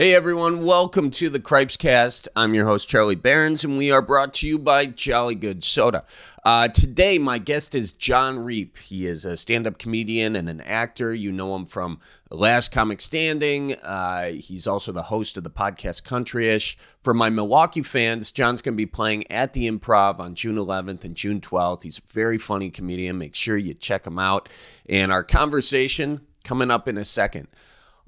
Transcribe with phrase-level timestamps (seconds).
[0.00, 2.28] Hey everyone, welcome to the Cripes Cast.
[2.34, 6.02] I'm your host Charlie Berens, and we are brought to you by Jolly Good Soda.
[6.44, 8.76] Uh, today, my guest is Jon Reep.
[8.78, 11.14] He is a stand-up comedian and an actor.
[11.14, 13.76] You know him from Last Comic Standing.
[13.76, 16.74] Uh, he's also the host of the podcast Countryish.
[17.04, 21.04] For my Milwaukee fans, John's going to be playing at the Improv on June 11th
[21.04, 21.84] and June 12th.
[21.84, 23.16] He's a very funny comedian.
[23.18, 24.48] Make sure you check him out.
[24.88, 27.46] And our conversation coming up in a second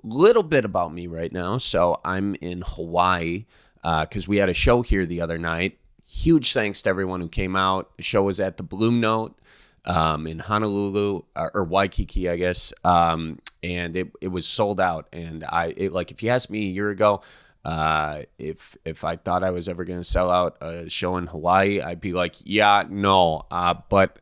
[0.06, 1.58] little bit about me right now.
[1.58, 3.46] So I'm in Hawaii
[3.84, 5.78] Uh, because uh, we had a show here the other night.
[6.04, 7.96] Huge thanks to everyone who came out.
[7.96, 9.38] The show was at the Blue Note
[9.84, 15.06] um, in Honolulu or, or, Waikiki, I guess, um, and it, it was sold out.
[15.12, 17.22] And I it, like if you asked me a year ago.
[17.64, 21.80] Uh, if if I thought I was ever to sell out a show in Hawaii,
[21.80, 23.42] I'd be like, yeah, no.
[23.50, 24.18] Uh, but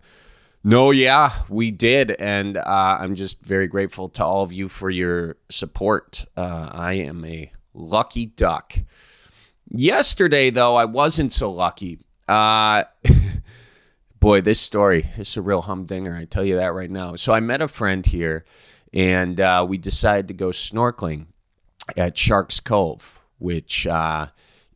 [0.64, 2.10] no, yeah, we did.
[2.12, 6.24] And uh, I'm just very grateful to all of you for your support.
[6.37, 8.74] Uh, I am a lucky duck.
[9.68, 11.98] Yesterday, though, I wasn't so lucky.
[12.26, 12.85] Uh,
[14.20, 16.16] boy, this story is a real humdinger.
[16.16, 17.16] I tell you that right now.
[17.16, 18.46] So I met a friend here,
[18.92, 21.26] and uh, we decided to go snorkeling
[21.95, 24.29] at Sharks Cove, which uh,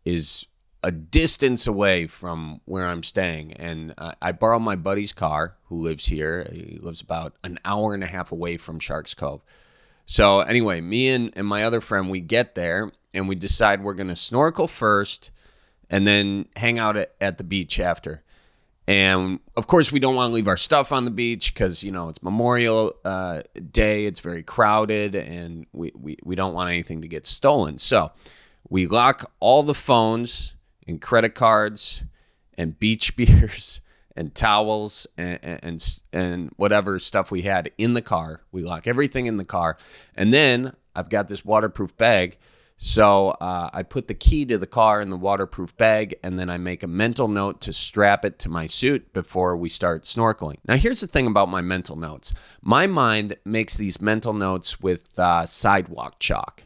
[0.05, 0.47] is
[0.89, 3.53] a distance away from where I'm staying.
[3.53, 6.49] And uh, I borrowed my buddy's car, who lives here.
[6.51, 9.45] He lives about an hour and a half away from Sharks Cove.
[10.07, 13.93] So, anyway, me and, and my other friend, we get there and we decide we're
[13.93, 15.31] to snorkel first
[15.91, 18.25] and then hang out at, at the beach after.
[18.87, 21.93] And of course, we don't want to leave our stuff on the beach because, you
[21.93, 24.07] know, it's Memorial uh, Day.
[24.07, 27.79] It's very crowded and we, we, we don't want anything to get stolen.
[27.79, 28.11] So
[28.71, 30.55] we lock all the phones
[30.89, 32.03] and credit cards
[32.57, 33.81] and beach beers
[34.17, 38.41] and towels and, and and whatever stuff we had in the car.
[38.51, 39.77] We lock everything in the car,
[40.17, 42.39] and then I've got this waterproof bag.
[42.81, 46.49] So uh, I put the key to the car in the waterproof bag, and then
[46.49, 50.59] I make a mental note to strap it to my suit before we start snorkeling.
[50.65, 52.33] Now, here's the thing about my mental notes
[52.63, 56.63] my mind makes these mental notes with uh, sidewalk chalk.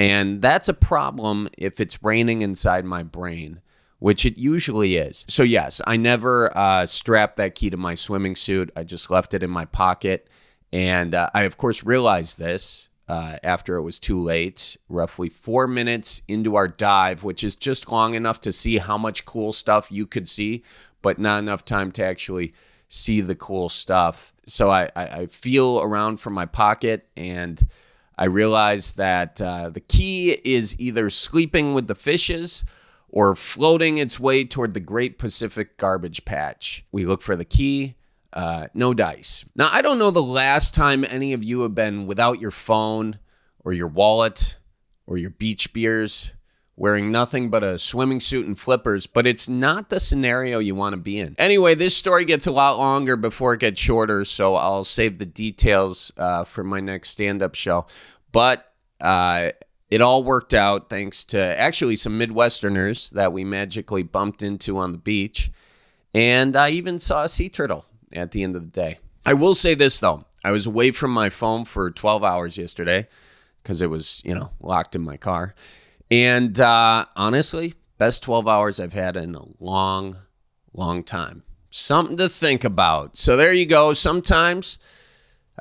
[0.00, 3.60] And that's a problem if it's raining inside my brain,
[3.98, 5.26] which it usually is.
[5.28, 8.70] So, yes, I never uh, strapped that key to my swimming suit.
[8.74, 10.26] I just left it in my pocket.
[10.72, 15.66] And uh, I, of course, realized this uh, after it was too late, roughly four
[15.66, 19.92] minutes into our dive, which is just long enough to see how much cool stuff
[19.92, 20.62] you could see,
[21.02, 22.54] but not enough time to actually
[22.88, 24.32] see the cool stuff.
[24.46, 27.62] So I, I, I feel around for my pocket and
[28.20, 32.66] I realized that uh, the key is either sleeping with the fishes
[33.08, 36.84] or floating its way toward the Great Pacific Garbage Patch.
[36.92, 37.94] We look for the key.
[38.30, 39.46] Uh, no dice.
[39.56, 43.18] Now, I don't know the last time any of you have been without your phone
[43.64, 44.58] or your wallet
[45.06, 46.32] or your beach beers,
[46.76, 50.94] wearing nothing but a swimming suit and flippers, but it's not the scenario you want
[50.94, 51.34] to be in.
[51.38, 55.26] Anyway, this story gets a lot longer before it gets shorter, so I'll save the
[55.26, 57.86] details uh, for my next stand up show.
[58.32, 59.50] But uh,
[59.90, 64.92] it all worked out thanks to actually some Midwesterners that we magically bumped into on
[64.92, 65.50] the beach.
[66.14, 68.98] And I even saw a sea turtle at the end of the day.
[69.26, 73.08] I will say this, though I was away from my phone for 12 hours yesterday
[73.62, 75.54] because it was, you know, locked in my car.
[76.10, 80.16] And uh, honestly, best 12 hours I've had in a long,
[80.72, 81.44] long time.
[81.70, 83.16] Something to think about.
[83.16, 83.92] So there you go.
[83.92, 84.78] Sometimes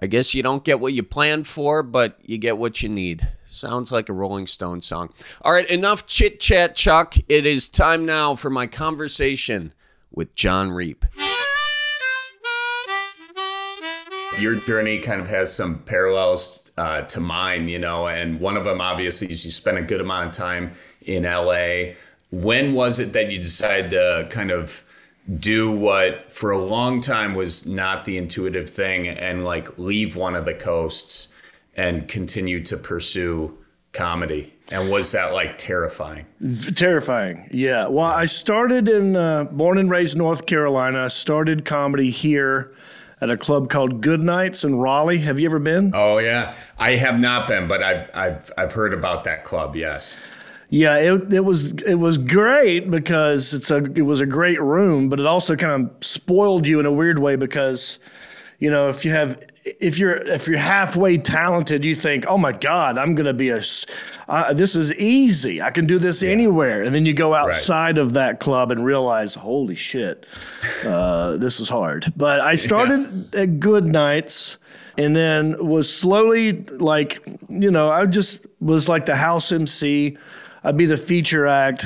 [0.02, 3.28] I guess you don't get what you planned for, but you get what you need.
[3.48, 5.10] Sounds like a Rolling Stone song.
[5.42, 7.16] All right, enough chit chat, Chuck.
[7.28, 9.74] It is time now for my conversation
[10.12, 11.06] with Jon Reep.
[14.40, 18.64] Your journey kind of has some parallels uh, to mine, you know, and one of
[18.64, 21.94] them obviously is you spent a good amount of time in LA.
[22.32, 24.86] When was it that you decided to kind of
[25.40, 30.36] do what for a long time was not the intuitive thing and like leave one
[30.36, 31.28] of the coasts
[31.76, 33.58] and continue to pursue
[33.92, 34.54] comedy?
[34.72, 36.28] And was that like terrifying?
[36.76, 37.50] Terrifying.
[37.52, 37.90] Yeah.
[37.90, 41.10] Well i started in uh, born and raised north carolina.
[41.10, 42.72] Started comedy here
[43.22, 45.20] at a club called good nights in raleigh.
[45.20, 45.92] Have you ever been?
[45.94, 46.56] Oh yeah.
[46.78, 50.16] I have not been but i've i've, I've heard about that club yes.
[50.72, 55.10] Yeah, it, it was it was great because it's a it was a great room,
[55.10, 57.98] but it also kind of spoiled you in a weird way because,
[58.60, 62.52] you know, if you have if you're if you're halfway talented, you think, oh my
[62.52, 63.62] God, I'm gonna be a
[64.28, 65.62] uh, this is easy.
[65.62, 66.32] I can do this yeah.
[66.32, 68.04] anywhere, and then you go outside right.
[68.04, 70.26] of that club and realize, holy shit,
[70.86, 72.12] uh, this is hard.
[72.16, 73.42] But I started yeah.
[73.42, 74.58] at Good Nights,
[74.98, 80.18] and then was slowly like, you know, I just was like the house MC.
[80.64, 81.86] I'd be the feature act.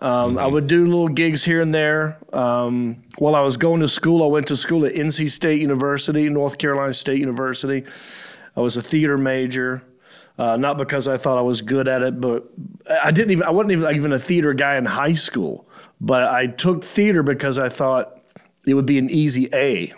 [0.00, 2.18] Um, I would do little gigs here and there.
[2.32, 6.28] Um, while I was going to school, I went to school at NC State University,
[6.28, 7.84] North Carolina State University.
[8.56, 9.82] I was a theater major.
[10.38, 12.48] Uh, not because I thought I was good at it, but
[13.02, 15.68] I didn't even I wasn't even even a theater guy in high school.
[16.00, 18.20] But I took theater because I thought
[18.64, 19.92] it would be an easy A.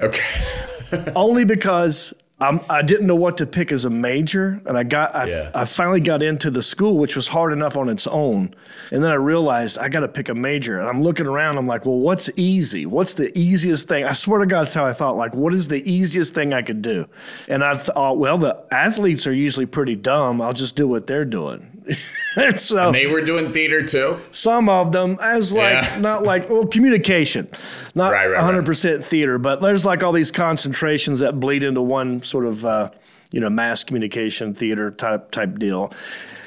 [0.00, 1.12] Okay.
[1.16, 5.14] Only because I'm, I didn't know what to pick as a major, and I got
[5.14, 5.50] I, Yeah.
[5.54, 8.54] I finally got into the school, which was hard enough on its own,
[8.90, 11.66] and then I realized I got to pick a major, and I'm looking around, I'm
[11.66, 12.84] like, well, what's easy?
[12.84, 14.04] What's the easiest thing?
[14.04, 15.16] I swear to God, that's how I thought.
[15.16, 17.06] Like, what is the easiest thing I could do?
[17.48, 20.42] And I thought, well, the athletes are usually pretty dumb.
[20.42, 21.72] I'll just do what they're doing.
[22.36, 24.18] and so they were doing theater too.
[24.32, 25.98] some of them as like Yeah.
[26.00, 27.48] not like well communication
[27.94, 28.54] not Right, right, right.
[28.64, 32.90] 100% theater but there's like all these concentrations that bleed into one sort of uh,
[33.32, 35.92] you know mass communication theater type type deal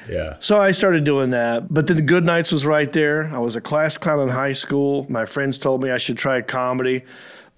[0.09, 0.37] Yeah.
[0.39, 1.71] so I started doing that.
[1.73, 3.29] But then the Good Nights was right there.
[3.33, 5.05] I was a class clown in high school.
[5.09, 7.03] My friends told me I should try comedy.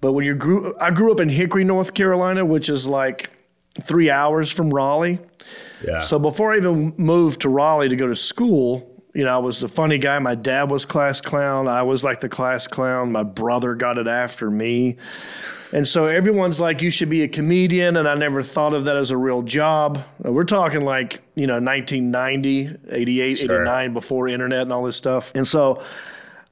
[0.00, 3.30] But when you grew, I grew up in Hickory, North Carolina, which is like
[3.80, 5.18] three hours from Raleigh.
[5.86, 6.00] Yeah.
[6.00, 9.60] So before I even moved to Raleigh to go to school, you know, I was
[9.60, 10.18] the funny guy.
[10.18, 11.68] My dad was class clown.
[11.68, 13.12] I was like the class clown.
[13.12, 14.96] My brother got it after me.
[15.72, 17.96] And so everyone's like, you should be a comedian.
[17.96, 20.04] And I never thought of that as a real job.
[20.24, 23.62] Uh, We're talking like, you know, 1990, 88, Sure.
[23.62, 25.32] 89, before internet and all this stuff.
[25.34, 25.82] And so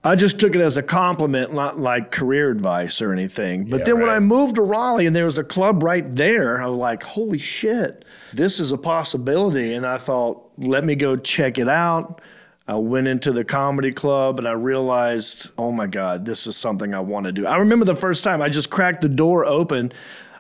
[0.03, 3.65] I just took it as a compliment, not like career advice or anything.
[3.69, 4.09] But Yeah, then when.
[4.09, 7.39] I moved to Raleigh and there was a club right there, I was like, holy
[7.39, 9.75] shit, this is a possibility.
[9.75, 12.23] And I thought, let me go check it out.
[12.71, 16.95] I went into the comedy club and I realized, oh my God, this is something
[16.95, 17.45] I want to do.
[17.45, 19.91] I remember the first time I just cracked the door open.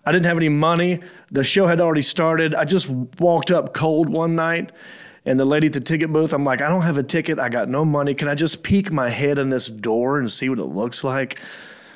[0.06, 1.00] I didn't have any money.
[1.32, 2.55] The show had already started.
[2.55, 4.71] I just walked up cold one night
[5.25, 7.41] and the lady at the ticket booth, I'm like, I don't have a ticket.
[7.41, 8.15] I got no money.
[8.15, 11.41] Can I just peek my head in this door and see what it looks like?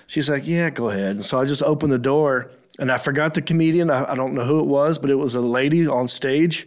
[0.08, 1.12] She's like, Yeah, go ahead.
[1.12, 2.50] And so I just opened the door
[2.80, 3.88] and I forgot the comedian.
[3.88, 6.66] I, I don't know who it was, but it was a lady on stage.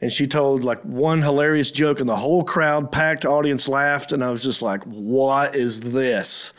[0.00, 4.12] And she told like one hilarious joke, and the whole crowd, packed audience laughed.
[4.12, 6.52] And I was just like, What is this?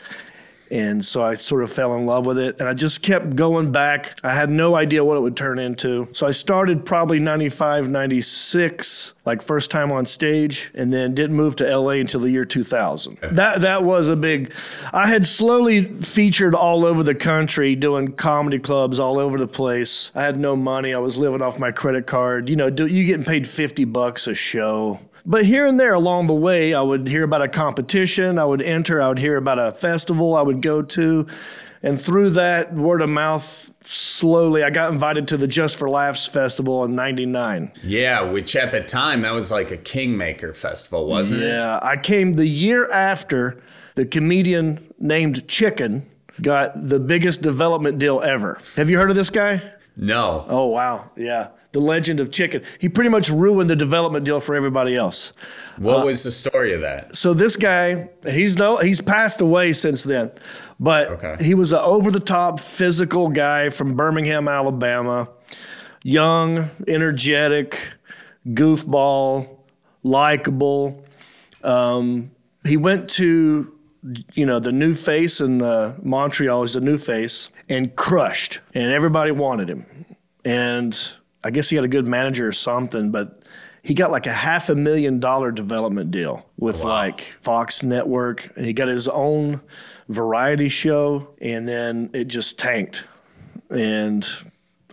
[0.70, 2.60] And so I sort of fell in love with it.
[2.60, 4.18] And I just kept going back.
[4.22, 6.08] I had no idea what it would turn into.
[6.12, 11.56] So I started probably 95, 96, like first time on stage, and then didn't move
[11.56, 13.18] to LA until the year 2000.
[13.32, 14.54] That, that was a big,
[14.92, 20.12] I had slowly featured all over the country doing comedy clubs all over the place.
[20.14, 20.94] I had no money.
[20.94, 22.48] I was living off my credit card.
[22.48, 25.00] You know, do, you getting paid 50 bucks a show.
[25.26, 28.62] But here and there along the way, I would hear about a competition, I would
[28.62, 31.26] enter, I would hear about a festival I would go to.
[31.82, 36.26] And through that word of mouth, slowly, I got invited to the Just for Laughs
[36.26, 37.72] festival in 99.
[37.82, 41.46] Yeah, which at the time that was like a kingmaker festival, wasn't it?
[41.46, 43.62] Yeah, I came the year after
[43.94, 46.06] the comedian named Chicken
[46.42, 48.60] got the biggest development deal ever.
[48.76, 49.62] Have you heard of this guy?
[49.96, 50.44] No.
[50.48, 51.10] Oh, wow.
[51.16, 51.48] Yeah.
[51.72, 52.62] The legend of Chicken.
[52.80, 55.32] He pretty much ruined the development deal for everybody else.
[55.78, 57.14] What was the story of that?
[57.14, 60.32] so this guy, he's no, he's passed away since then,
[60.80, 61.36] but Okay.
[61.44, 65.28] he was an over the top physical guy from Birmingham, Alabama,
[66.02, 67.78] young, energetic,
[68.48, 69.48] goofball,
[70.02, 71.04] likable.
[71.62, 72.30] Um,
[72.64, 73.72] he went to
[74.32, 76.62] you know the new face in uh, Montreal.
[76.62, 79.86] He's a new face and crushed, and everybody wanted him.
[80.44, 80.98] And
[81.42, 83.42] I guess he had a good manager or something, but
[83.82, 86.90] he got like a half a million dollar development deal with Wow.
[86.90, 89.60] like Fox Network, and he got his own
[90.08, 93.04] variety show, and then it just tanked.
[93.70, 94.28] And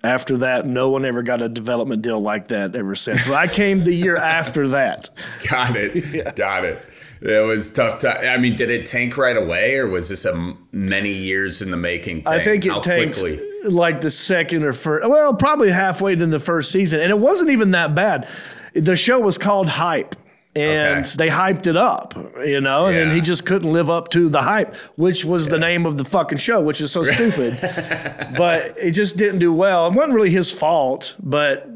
[0.03, 3.25] after that, no one ever got a development deal like that ever since.
[3.25, 5.09] So I came the year after that.
[5.49, 6.35] Got it.
[6.35, 6.81] Got it.
[7.21, 7.99] It was tough.
[7.99, 11.71] To, I mean, did it tank right away, or was this a many years in
[11.71, 12.17] the making?
[12.17, 12.27] Thing?
[12.27, 13.41] I think it How tanked quickly?
[13.63, 16.99] like the second or first, well, probably halfway in the first season.
[16.99, 18.29] And it wasn't even that bad.
[18.73, 20.15] The show was called Hype.
[20.55, 21.15] And Okay.
[21.17, 24.41] they hyped it up, you know, and then he just couldn't live up to the
[24.41, 27.55] hype, which was the name of the fucking show, which is so stupid.
[28.37, 29.85] but it just didn't do well.
[29.87, 31.69] It wasn't really his fault, but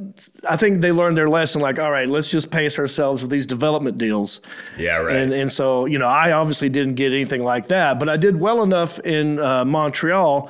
[0.50, 3.46] I think they learned their lesson like, all right, let's just pace ourselves with these
[3.46, 4.42] development deals.
[4.80, 5.16] Yeah, right.
[5.16, 8.40] And and so you know, I obviously didn't get anything like that, but I did
[8.40, 10.50] well enough in uh, Montreal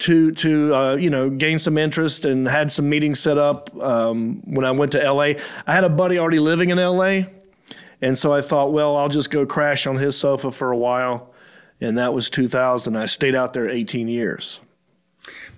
[0.00, 3.74] to to uh, you know gain some interest and had some meetings set up.
[3.80, 5.32] Um, when I went to LA,
[5.66, 7.22] I had a buddy already living in LA,
[8.02, 11.32] and so I thought, well, I'll just go crash on his sofa for a while,
[11.80, 12.96] and that was 2000.
[12.96, 14.60] I stayed out there 18 years.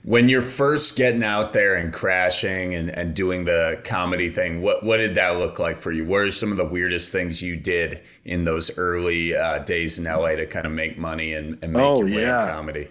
[0.05, 4.85] When you're first getting out there and crashing and, and doing the comedy thing, what
[4.85, 6.05] what did that look like for you?
[6.05, 10.05] What are some of the weirdest things you did in those early uh, days in
[10.05, 12.45] LA to kind of make money and, and make Oh, your way yeah.
[12.47, 12.89] in comedy?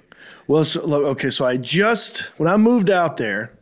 [0.48, 3.54] Well, so, okay, so I just when I moved out there,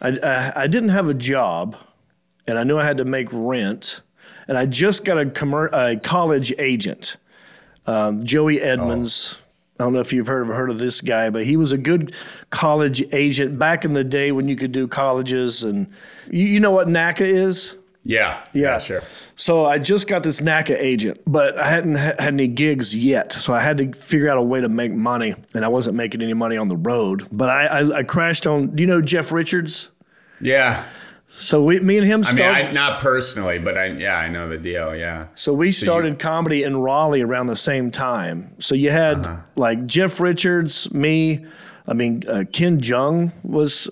[0.00, 1.76] I, I I didn't have a job,
[2.48, 4.00] and I knew I had to make rent,
[4.48, 7.16] and I just got a commer- a college agent,
[7.86, 9.38] um, Joey Edmonds.
[9.78, 11.78] I don't know if you've heard of heard of this guy, but he was a
[11.78, 12.14] good
[12.50, 15.86] college agent back in the day when you could do colleges, and
[16.30, 17.76] you, you know what NACA is.
[18.06, 18.78] Yeah, Yeah.
[18.78, 19.02] sure.
[19.34, 23.32] So I just got this NACA agent, but I hadn't ha- had any gigs yet.
[23.32, 26.20] So I had to figure out a way to make money, and I wasn't making
[26.22, 27.26] any money on the road.
[27.32, 28.68] But I, I, I crashed on.
[28.76, 29.88] Do you know Jeff Richards?
[30.40, 30.84] Yeah,
[31.36, 32.66] So we, me and him I mean, started.
[32.68, 34.94] I, not personally, but I yeah, I know the deal.
[34.94, 38.54] Yeah, so we started comedy in Raleigh around the same time.
[38.60, 41.44] So you had like Jeff Richards, me.
[41.88, 43.90] I mean, uh, Ken Jeong was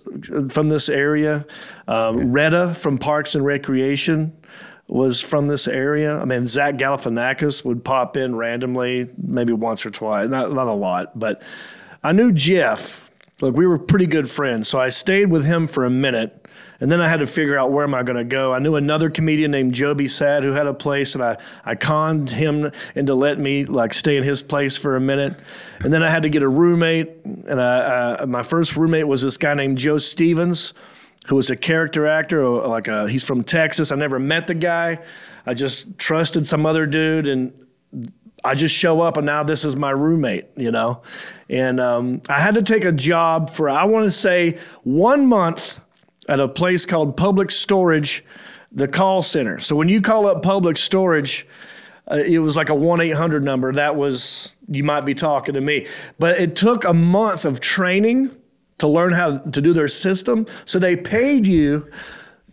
[0.51, 1.45] from this area.
[1.89, 4.33] Um, Retta from Parks and Recreation
[4.87, 6.19] was from this area.
[6.19, 10.75] I mean, Zach Galifianakis would pop in randomly, maybe once or twice, not not a
[10.75, 11.43] lot, but
[12.05, 13.09] I knew Jeff.
[13.41, 16.42] Like we were pretty good friends, so I stayed with him for a minute,
[16.83, 18.53] and then I had to figure out where am I going to go.
[18.53, 22.29] I knew another comedian named Joby Sad who had a place, and I I conned
[22.29, 25.35] him into letting me like stay in his place for a minute,
[25.81, 29.23] and then I had to get a roommate, and I, uh, my first roommate was
[29.23, 30.75] this guy named Joe Stevens
[31.27, 33.93] who was a character actor, like a, he's from Texas.
[33.93, 34.99] I never met the guy.
[35.47, 37.53] I just trusted some other dude, and
[38.45, 41.03] I just show up, and now this is my roommate, you know.
[41.49, 45.81] And um, I had to take a job for I want to say one month
[46.29, 48.25] at a place called Public Storage,
[48.71, 49.59] the call center.
[49.59, 51.47] So when you call up Public Storage.
[52.11, 55.87] Uh, it was like a 1-800 number that was you might be talking to me
[56.19, 58.29] but it took a month of training
[58.83, 60.45] to learn how to do their system.
[60.65, 61.89] So they paid you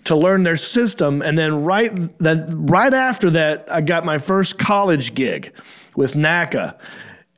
[0.03, 4.59] to learn their system, and then right that right after that, I got my first
[4.59, 5.51] college gig
[5.95, 6.77] with NACA.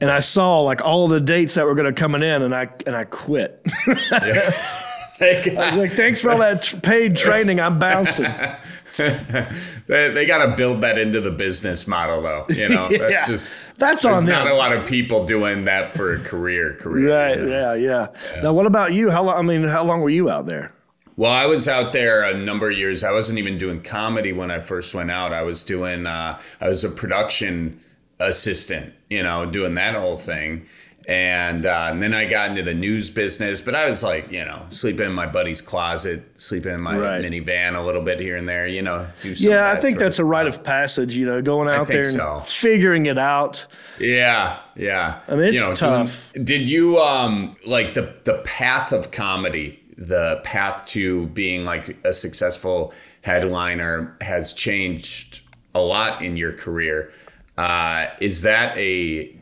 [0.01, 2.69] And I saw like all the dates that were going to coming in, and I
[2.85, 3.65] and I quit.
[5.21, 7.59] I was like, "Thanks for all that t- paid training.
[7.59, 8.25] I'm bouncing."
[8.97, 9.47] they,
[9.87, 12.45] they got to build that into the business model, though.
[12.49, 13.25] You know, that's Yeah.
[13.27, 16.75] just That's there's on not a lot of people doing that for a career.
[16.79, 17.37] Career, Right?
[17.39, 17.73] you know?
[17.73, 18.41] Yeah, yeah.
[18.41, 19.09] Now, what about you?
[19.09, 19.37] How long?
[19.37, 20.73] I mean, how long were you out there?
[21.17, 23.03] Well, I was out there a number of years.
[23.03, 25.33] I wasn't even doing comedy when I first went out.
[25.33, 27.79] I was doing, uh, I was a production
[28.19, 30.65] assistant, you know, doing that whole thing.
[31.11, 34.45] And, uh, and then I got into the news business, but I was like, you
[34.45, 37.21] know, sleeping in my buddy's closet, sleeping in my Right.
[37.21, 39.05] minivan a little bit here and there, you know.
[39.23, 41.13] Yeah, I think that's a rite of passage.
[41.17, 42.39] You know, going out there and so.
[42.39, 43.67] figuring it out.
[43.99, 45.19] Yeah, yeah.
[45.27, 46.31] I mean, it's You know, tough.
[46.33, 51.97] doing- did you um like the the path of comedy, the path to being like
[52.05, 55.41] a successful headliner has changed
[55.75, 57.11] a lot in your career.
[57.57, 59.35] Uh, is that a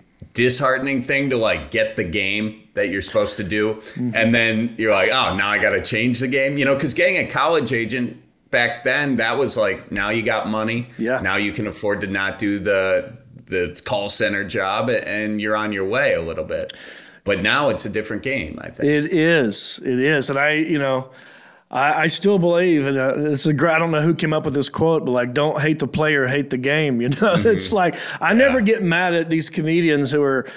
[0.44, 4.12] disheartening thing to like get the game that you're supposed to do, Mm-hmm.
[4.16, 6.76] and then you're like, oh, now I got to change the game, you know?
[6.76, 8.16] Because getting a college agent
[8.50, 11.20] back then, that was like, now you got money, Yeah.
[11.20, 15.74] now you can afford to not do the the call center job and you're on
[15.74, 16.72] your way a little bit.
[17.26, 18.88] But now it's a different game, I think.
[18.88, 19.80] It is.
[19.84, 20.30] It is.
[20.30, 21.10] And I, you know,
[21.72, 24.56] I, I still believe, and uh, it's a I don't know who came up with
[24.56, 27.00] this quote, but like, don't hate the player, hate the game.
[27.00, 30.48] You know, it's like, I never get mad at these comedians who are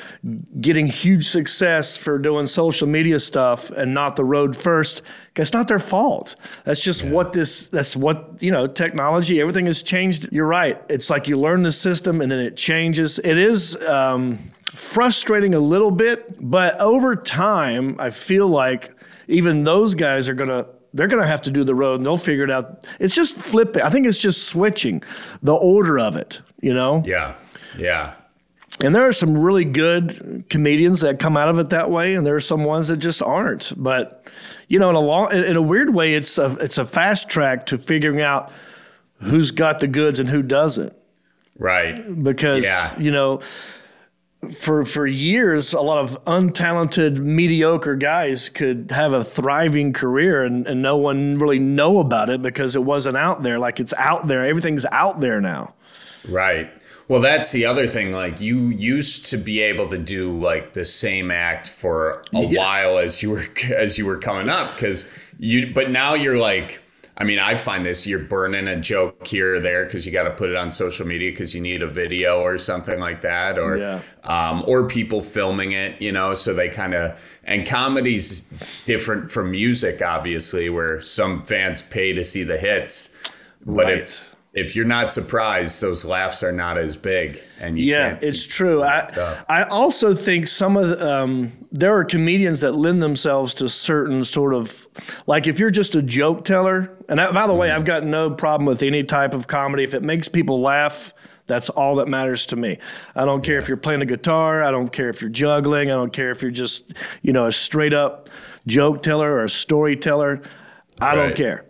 [0.58, 5.02] getting huge success for doing social media stuff and not the road first.
[5.36, 6.36] It's not their fault.
[6.64, 10.32] That's just what this, that's what, you know, technology, everything has changed.
[10.32, 10.80] You're right.
[10.88, 13.18] It's like you learn the system and then it changes.
[13.18, 14.38] It is, um,
[14.74, 18.94] frustrating a little bit, but over time, I feel like
[19.28, 22.44] even those guys are gonna they're gonna have to do the road and they'll figure
[22.44, 22.86] it out.
[23.00, 23.82] It's just flipping.
[23.82, 25.02] I think it's just switching
[25.42, 27.02] the order of it, you know.
[27.06, 27.34] Yeah.
[27.78, 28.14] Yeah.
[28.82, 32.26] And there are some really good comedians that come out of it that way, and
[32.26, 33.72] there are some ones that just aren't.
[33.76, 34.30] But
[34.68, 37.66] you know, in a long, in a weird way, it's a it's a fast track
[37.66, 38.50] to figuring out
[39.20, 40.92] who's got the goods and who doesn't
[41.58, 42.22] Right.
[42.24, 42.98] because Yeah.
[42.98, 43.40] you know
[44.50, 50.66] for for years a lot of untalented mediocre guys could have a thriving career and,
[50.66, 54.26] and no one really know about it because it wasn't out there like it's out
[54.26, 55.72] there everything's out there now
[56.30, 56.70] Right.
[57.08, 58.12] Well, that's the other thing.
[58.12, 62.58] Like you used to be able to do like the same act for a Yeah.
[62.58, 63.46] while as you were
[63.76, 65.08] as you were coming up because
[65.40, 65.72] you.
[65.74, 66.80] But now you're like
[67.18, 70.22] I mean, I find this you're burning a joke here or there because you got
[70.24, 73.58] to put it on social media because you need a video or something like that,
[73.58, 74.00] or Yeah.
[74.24, 76.32] um, or people filming it, you know.
[76.34, 78.42] So they kind of and comedy's
[78.86, 83.14] different from music, obviously, where some fans pay to see the hits,
[83.66, 83.98] but Right.
[83.98, 88.24] if if you're not surprised, those laughs are not as big, and you Yeah, can't
[88.24, 88.82] it's true.
[88.82, 89.46] I up.
[89.48, 94.24] I also think some of the, um, there are comedians that lend themselves to certain
[94.24, 94.86] sort of
[95.26, 96.90] like if you're just a joke teller.
[97.08, 99.94] And I, by the way, I've got no problem with any type of comedy if
[99.94, 101.14] it makes people laugh.
[101.46, 102.78] That's all that matters to me.
[103.16, 104.62] I don't care if you're playing a guitar.
[104.62, 105.90] I don't care if you're juggling.
[105.90, 106.92] I don't care if you're just
[107.22, 108.28] you know a straight up
[108.66, 110.42] joke teller or a storyteller.
[111.00, 111.64] I don't care.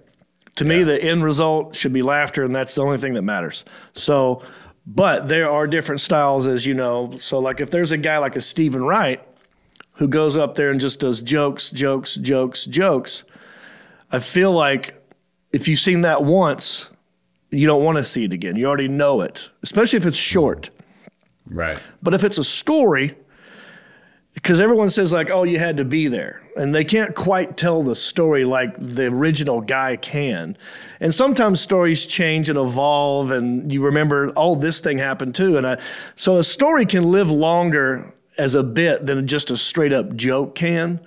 [0.57, 3.65] To me, the end result should be laughter, and that's the only thing that matters.
[3.95, 4.43] So,
[4.87, 7.15] but there are different styles, as you know.
[7.17, 9.25] So, like if there's a guy like a Steven Wright
[9.93, 13.25] who goes up there and just does jokes, jokes, jokes, jokes,
[14.11, 14.95] I feel like
[15.53, 16.91] if you've seen that once,
[17.51, 18.57] you don't want to see it again.
[18.57, 20.71] You already know it, especially if it's short.
[21.47, 21.79] right.
[22.03, 23.15] But if it's a story,
[24.35, 27.83] because everyone says like, "Oh, you had to be there," and they can't quite tell
[27.83, 30.57] the story like the original guy can.
[31.01, 35.67] And sometimes stories change and evolve, and you remember, "Oh, this thing happened too." And
[35.67, 35.81] I,
[36.15, 40.55] so a story can live longer as a bit than just a straight up joke
[40.55, 41.01] can.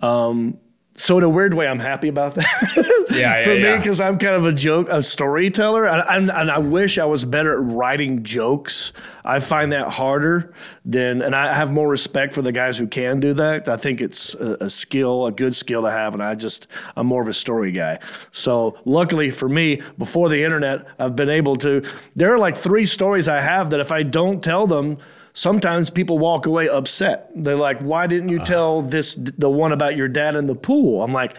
[0.00, 0.58] Um,
[0.94, 3.06] so in a weird way, I'm happy about that.
[3.10, 3.76] Yeah, For yeah, me, yeah.
[3.78, 7.24] because I'm kind of a joke, a storyteller, and, and, and I wish I was
[7.24, 8.92] better at writing jokes.
[9.24, 10.52] I find that harder
[10.84, 13.68] than, and I have more respect for the guys who can do that.
[13.68, 17.06] I think it's a, a skill, a good skill to have, and I just I'm
[17.06, 17.98] more of a story guy.
[18.30, 21.82] So luckily for me, before the internet, I've been able to.
[22.16, 24.98] There are like three stories I have that if I don't tell them.
[25.34, 27.30] Sometimes people walk away upset.
[27.34, 31.02] They're like, "Why didn't you tell this the one about your dad in the pool?"
[31.02, 31.38] I'm like,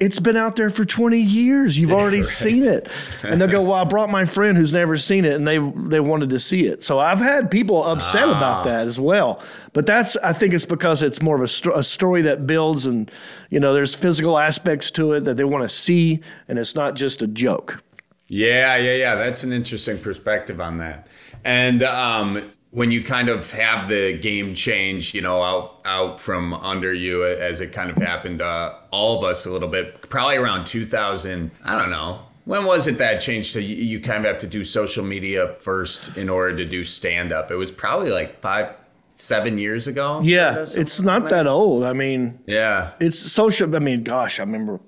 [0.00, 1.78] "It's been out there for 20 years.
[1.78, 2.88] You've already seen it."
[3.22, 6.00] And they'll go, "Well, I brought my friend who's never seen it, and they they
[6.00, 9.40] wanted to see it." So I've had people upset about that as well.
[9.72, 13.08] But that's I think it's because it's more of a, a story that builds, and
[13.50, 16.96] you know, there's physical aspects to it that they want to see, and it's not
[16.96, 17.84] just a joke.
[18.28, 19.14] Yeah, yeah, yeah.
[19.14, 21.06] That's an interesting perspective on that.
[21.44, 26.52] And um, when you kind of have the game change, you know, out out from
[26.54, 30.36] under you as it kind of happened to all of us a little bit, probably
[30.36, 31.50] around 2000.
[31.64, 32.20] I don't know.
[32.44, 33.52] When was it that changed?
[33.52, 36.82] So you, you kind of have to do social media first in order to do
[36.84, 37.50] stand up.
[37.50, 38.74] It was probably like five,
[39.10, 40.20] seven years ago.
[40.22, 41.84] Yeah, it's not that old.
[41.84, 42.92] I mean, Yeah.
[43.00, 43.74] it's social.
[43.74, 44.80] I mean, gosh, I remember,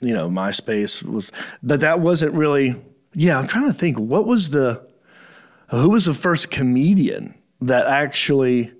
[0.00, 1.30] you know, MySpace was,
[1.62, 2.76] but that wasn't really.
[3.14, 3.98] Yeah, I'm trying to think.
[3.98, 4.86] What was the,
[5.80, 8.72] who was the first comedian that actually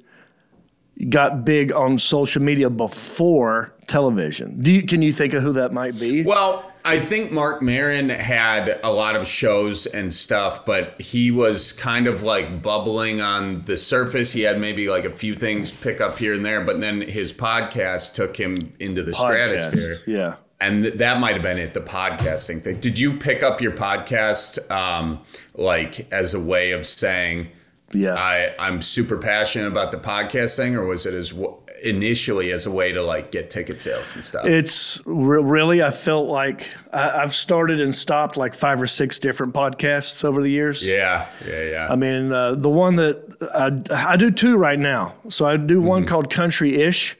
[1.08, 4.60] got big on social media before television?
[4.60, 6.22] Do you can you think of who that might be?
[6.22, 11.72] Well, I think Marc Maron had a lot of shows and stuff, but he was
[11.72, 14.32] kind of like bubbling on the surface.
[14.32, 17.32] He had maybe like a few things pick up here and there, but then his
[17.32, 19.98] podcast took him into the stratosphere.
[20.06, 20.34] Yeah.
[20.62, 22.80] And th- that might have been it, the podcasting thing.
[22.80, 25.20] Did you pick up your podcast um,
[25.54, 27.48] like as a way of saying,
[27.92, 28.14] Yeah.
[28.14, 32.64] I, I'm super passionate about the podcast thing, or was it as w- initially as
[32.64, 34.46] a way to like get ticket sales and stuff?
[34.46, 39.18] It's re- really, I felt like I, I've started and stopped like five or six
[39.18, 40.86] different podcasts over the years.
[40.86, 41.88] yeah, yeah, yeah.
[41.90, 43.16] I mean, uh, the one that
[43.52, 45.14] I, I do two right now.
[45.28, 47.16] So I do one called Country Ish,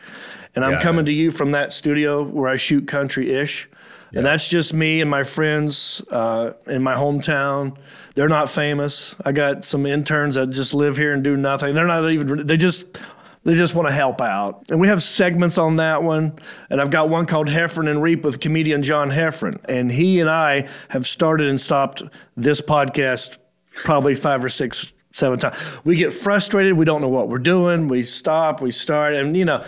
[0.55, 0.73] and I'm.
[0.73, 0.81] Yeah.
[0.81, 3.69] coming to you from that studio where I shoot Country Ish.
[4.15, 7.79] And that's just me and my friends uh, in my hometown.
[8.15, 9.15] They're not famous.
[9.25, 11.75] I got some interns that just live here and do nothing.
[11.75, 12.47] They're not even.
[12.47, 12.99] They just
[13.45, 14.71] they just want to help out.
[14.71, 16.39] And we have segments on that one.
[16.71, 19.59] And I've got one called Heffron and Reep with comedian John Heffron.
[19.65, 22.03] And he and I have started and stopped
[22.37, 23.39] this podcast
[23.75, 25.57] probably five or six, seven times.
[25.85, 26.75] We get frustrated.
[26.75, 27.89] We don't know what we're doing.
[27.89, 29.15] We stop, we start.
[29.15, 29.65] And, you know,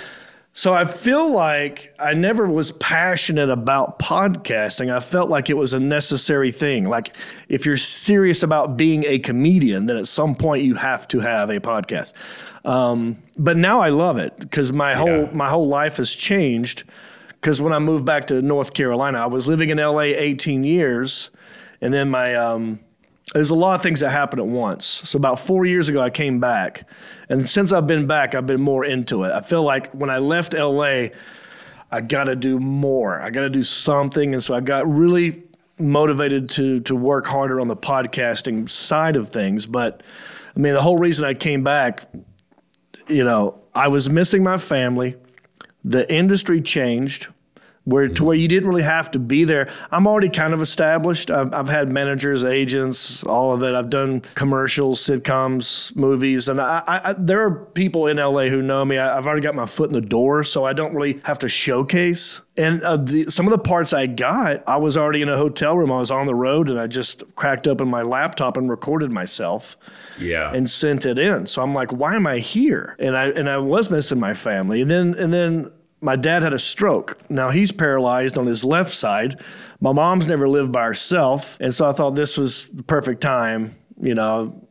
[0.56, 4.88] so I feel like I never was passionate about podcasting.
[4.88, 6.86] I felt like it was a necessary thing.
[6.86, 7.16] Like
[7.48, 11.50] if you're serious about being a comedian, then at some point you have to have
[11.50, 12.12] a podcast.
[12.64, 16.84] Um, but now I love it because my whole my whole life has changed.
[17.28, 21.30] Because when I moved back to North Carolina, I was living in LA 18 years,
[21.80, 22.78] and then my um,
[23.34, 24.86] there's a lot of things that happen at once.
[24.86, 26.88] So about four years ago, I came back,
[27.28, 29.32] and since I've been back, I've been more into it.
[29.32, 31.08] I feel like when I left LA,
[31.90, 33.20] I got to do more.
[33.20, 35.42] I got to do something, and so I got really
[35.78, 39.66] motivated to to work harder on the podcasting side of things.
[39.66, 40.02] But
[40.56, 42.04] I mean, the whole reason I came back,
[43.08, 45.16] you know, I was missing my family.
[45.82, 47.26] The industry changed.
[47.84, 49.70] Where to where you didn't really have to be there.
[49.90, 51.30] I'm already kind of established.
[51.30, 53.74] I've, I've had managers, agents, all of it.
[53.74, 58.84] I've done commercials, sitcoms, movies, and I, I, there are people in LA who know
[58.84, 58.96] me.
[58.96, 61.48] I, have already got my foot in the door, so I don't really have to
[61.48, 62.40] showcase.
[62.56, 65.76] And uh, the, some of the parts I got, I was already in a hotel
[65.76, 65.92] room.
[65.92, 69.76] I was on the road, and I just cracked open my laptop and recorded myself.
[70.18, 70.52] Yeah.
[70.54, 71.46] And sent it in.
[71.48, 72.96] So I'm like, why am I here?
[73.00, 74.80] And I and I was missing my family.
[74.80, 75.72] And then and then
[76.04, 77.18] my dad had a stroke.
[77.30, 79.40] Now he's paralyzed on his left side.
[79.80, 83.74] My mom's never lived by herself, and so I thought this was the perfect time,
[84.00, 84.64] you know,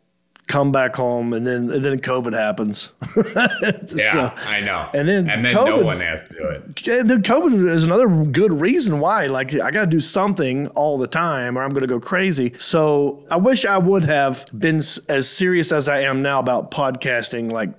[0.48, 2.93] come back home, and then and then COVID happens.
[3.96, 4.89] yeah, so, I know.
[4.93, 7.08] And then and then no one has to do it.
[7.08, 9.28] Then COVID is another good reason why.
[9.28, 12.54] Like I got to do something all the time, or I'm going to go crazy.
[12.60, 17.52] So I wish I would have been as serious as I am now about podcasting,
[17.52, 17.74] like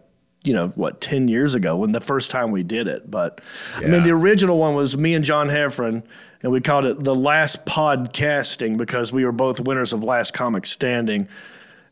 [0.44, 3.40] you know what 10 years ago when the first time we did it but
[3.80, 3.86] yeah.
[3.86, 6.02] i mean the original one was me and john heffron
[6.42, 10.66] and we called it the last podcasting because we were both winners of last comic
[10.66, 11.26] standing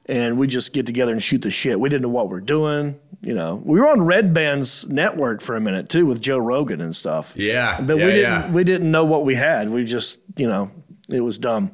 [0.07, 2.99] and we just get together and shoot the shit we didn't know what we're doing
[3.23, 6.95] you know we were on Redban's network for a minute too with joe rogan and
[6.95, 8.51] stuff yeah but yeah, we didn't yeah.
[8.53, 10.71] we didn't know what we had we just you know
[11.12, 11.71] it was dumb.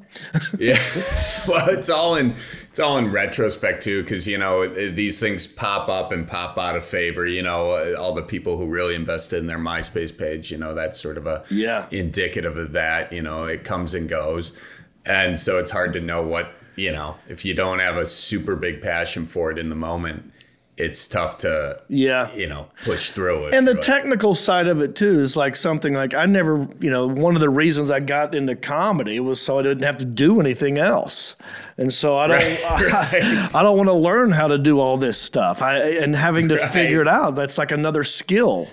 [0.59, 0.73] yeah,
[1.49, 2.35] well, it's all in
[2.79, 6.77] it's all in retrospect too, because you know these things pop up and pop out
[6.77, 7.27] of favor.
[7.27, 10.53] You know, uh, all the people who really invested in their MySpace page.
[10.53, 13.13] You know, that's sort of a yeah indicative of that.
[13.13, 14.57] You know, it comes and goes,
[15.05, 18.55] and so it's hard to know what you know if you don't have a super
[18.55, 20.33] big passion for it in the moment
[20.79, 22.33] it's tough to yeah.
[22.35, 25.95] you know push through it and the technical side of it too is like something
[25.95, 29.59] like i never you know one of the reasons i got into comedy was so
[29.59, 31.35] i didn't have to do anything else.
[31.77, 34.97] And so i don't right, I, I, don't want to learn how to do all
[34.97, 35.63] this stuff.
[35.63, 36.71] I and having to right.
[36.71, 38.69] figure it out that's like another skill.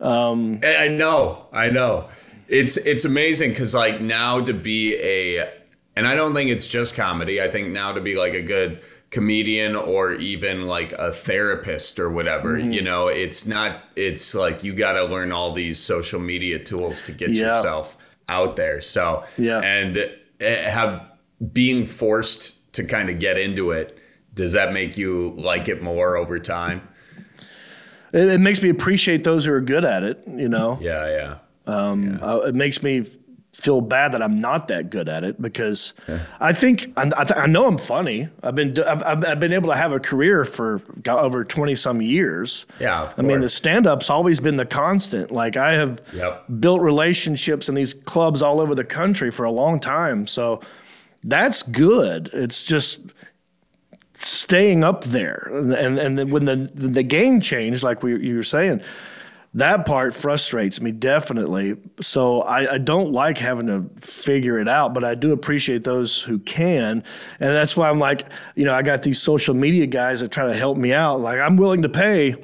[0.00, 2.08] Um, i know i know.
[2.48, 5.50] It's it's amazing because like now to be a
[5.96, 7.40] and i don't think it's just comedy.
[7.40, 12.10] I think now to be like a good comedian or even like a therapist or
[12.10, 12.72] whatever mm-hmm.
[12.72, 17.02] you know it's not it's like you got to learn all these social media tools
[17.02, 17.56] to get yeah.
[17.56, 17.96] yourself
[18.28, 19.96] out there so yeah and
[20.40, 21.02] eh, have
[21.52, 23.98] being forced to kind of get into it
[24.34, 26.86] does that make you like it more over time
[28.12, 31.36] it, it makes me appreciate those who are good at it you know yeah yeah
[31.68, 32.18] um, yeah.
[32.24, 33.04] Uh, it makes me
[33.56, 36.20] feel bad that I'm not that good at it because yeah.
[36.40, 38.28] I think I, I, know I'm funny.
[38.42, 42.66] I've been I've, I've, been able to have a career for over twenty some years.
[42.78, 45.30] Yeah, I mean the stand up's always been the constant.
[45.30, 46.44] Like I have yep.
[46.60, 50.26] built relationships in these clubs all over the country for a long time.
[50.26, 50.60] So
[51.24, 52.28] that's good.
[52.34, 53.00] It's just
[54.18, 58.42] staying up there and and, and when the the game changed, like we you were
[58.42, 58.82] saying
[59.56, 61.78] that part frustrates me definitely.
[61.98, 66.20] So I, I, don't like having to figure it out, but I do appreciate those
[66.20, 67.02] who can.
[67.40, 70.46] And that's why I'm like, you know, I got these social media guys that try
[70.46, 71.20] to help me out.
[71.20, 72.34] Like I'm willing to pay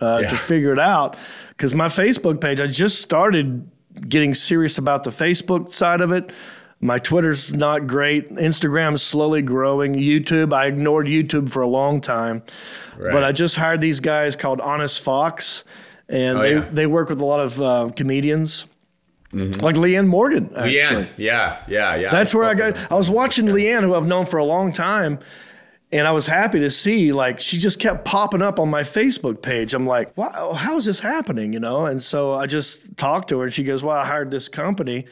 [0.00, 0.28] uh, yeah.
[0.28, 1.16] to figure it out
[1.50, 3.70] because my Facebook page, I just started
[4.08, 6.32] getting serious about the Facebook side of it.
[6.80, 8.28] My Twitter's not great.
[8.30, 9.94] Instagram's slowly growing.
[9.94, 12.42] YouTube, I ignored YouTube for a long time.
[12.98, 13.12] Right.
[13.12, 15.62] But I just hired these guys called Honest Fox
[16.08, 16.68] and oh, they, yeah.
[16.72, 18.66] they work with a lot of uh, comedians.
[19.32, 19.60] Mm-hmm.
[19.60, 20.76] Like Leanne Morgan, actually.
[20.76, 22.10] Leanne, yeah, yeah, yeah.
[22.10, 22.90] That's where I got.
[22.90, 25.18] I was watching Leanne, who I've known for a long time,
[25.90, 29.42] and I was happy to see like she just kept popping up on my Facebook
[29.42, 29.74] page.
[29.74, 31.52] I'm like, wow, how is this happening?
[31.52, 31.86] You know?
[31.86, 35.06] And so I just talked to her, and she goes, "Well, I hired this company."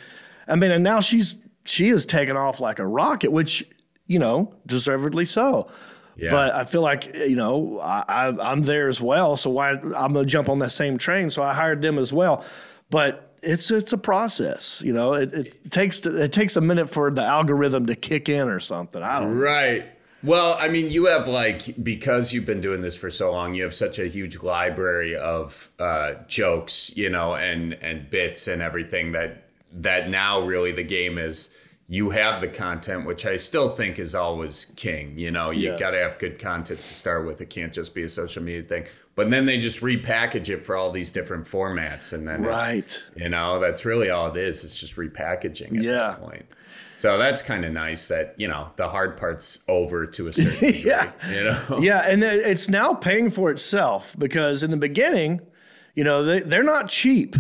[0.47, 3.65] I mean, and now she's she is taking off like a rocket, which
[4.07, 5.69] you know, deservedly so.
[6.17, 6.31] Yeah.
[6.31, 10.25] But I feel like you know I, am there as well, so why I'm gonna
[10.25, 11.31] jump on that same train.
[11.31, 12.45] So I hired them as well.
[12.91, 15.15] But it's it's a process, you know.
[15.15, 18.61] It, it takes to, it takes a minute for the algorithm to kick in or
[18.61, 19.03] something.
[19.03, 19.87] I don't right.
[20.23, 23.63] Well, I mean, you have like because you've been doing this for so long, you
[23.63, 29.13] have such a huge library of uh, jokes, you know, and and bits and everything
[29.13, 31.55] that that now really the game is
[31.87, 35.19] you have the content, which I still think is always king.
[35.19, 35.79] You know, you yeah.
[35.79, 37.41] got to have good content to start with.
[37.41, 38.87] It can't just be a social media thing.
[39.17, 43.23] But then they just repackage it for all these different formats, and then right, it,
[43.23, 44.65] you know, that's really all it is.
[44.65, 45.93] It's just repackaging at yeah.
[45.93, 46.47] that point.
[46.99, 50.53] So that's kind of nice that you know the hard part's over to a certain
[50.61, 50.83] degree.
[50.85, 55.43] yeah, you know, yeah, and it's now paying for itself because in the beginning,
[55.95, 57.37] you know, they they're not cheap.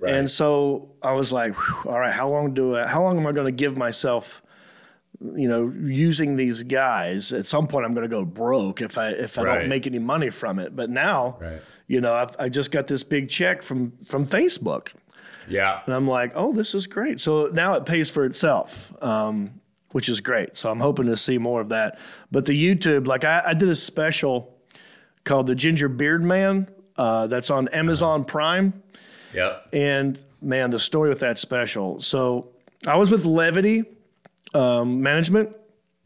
[0.00, 0.14] Right.
[0.14, 3.32] And so I was like, all right, how long do I, how long am I
[3.32, 4.42] going to give myself,
[5.20, 7.34] you know, using these guys?
[7.34, 9.58] At some point, I'm going to go broke if I if I right.
[9.58, 10.74] don't make any money from it.
[10.74, 11.60] But now, right.
[11.86, 14.88] you know, I've, I just got this big check from from Facebook.
[15.48, 15.80] Yeah.
[15.84, 17.20] And I'm like, oh, this is great.
[17.20, 19.60] So now it pays for itself, um,
[19.90, 20.56] which is great.
[20.56, 21.98] So I'm hoping to see more of that.
[22.30, 24.56] But the YouTube, like I, I did a special
[25.24, 28.82] called The Ginger Beard Man uh, that's on Amazon Prime.
[29.34, 29.68] Yep.
[29.72, 32.00] And man, the story with that special.
[32.00, 32.50] So
[32.86, 33.84] I was with Levity
[34.54, 35.50] um, Management,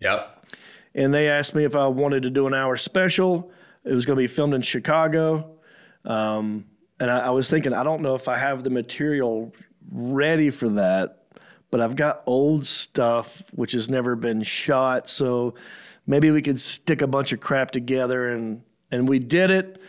[0.01, 0.47] Yep.
[0.95, 3.51] and they asked me if I wanted to do an hour special.
[3.85, 5.57] It was going to be filmed in Chicago.
[6.05, 6.67] Um,
[7.01, 9.55] and I, I was thinking, I don't know if I have the material
[9.91, 11.25] ready for that,
[11.71, 15.09] but I've got old stuff which has never been shot.
[15.09, 15.55] So
[16.07, 19.81] maybe we could stick a bunch of crap together and and we did it.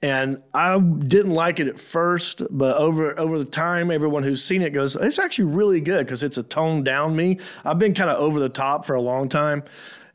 [0.00, 4.62] And I didn't like it at first, but over over the time, everyone who's seen
[4.62, 7.40] it goes, it's actually really good because it's a toned down me.
[7.64, 9.64] I've been kind of over the top for a long time,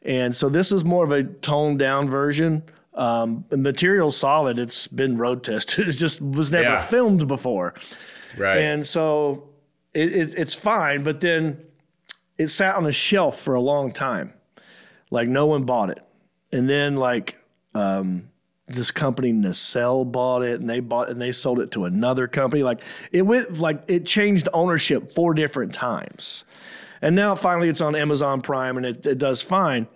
[0.04, 2.64] and so this is more of a toned down version.
[2.94, 4.58] Um, the material's solid.
[4.58, 5.88] It's been road tested.
[5.90, 6.80] It just was never Yeah.
[6.82, 7.74] filmed before,
[8.38, 8.60] Right.
[8.60, 9.50] and so
[9.94, 11.04] it, it, it's fine.
[11.04, 11.58] But then
[12.38, 14.32] it sat on a shelf for a long time,
[15.12, 16.02] like no one bought it,
[16.54, 17.36] and then like
[17.76, 18.30] um,
[18.74, 22.64] this company Nacelle bought it, and they bought and they sold it to another company.
[22.64, 22.82] Like
[23.12, 26.46] it went like it changed ownership four different times,
[27.02, 29.88] and now finally it's on Amazon Prime, and it, it does fine.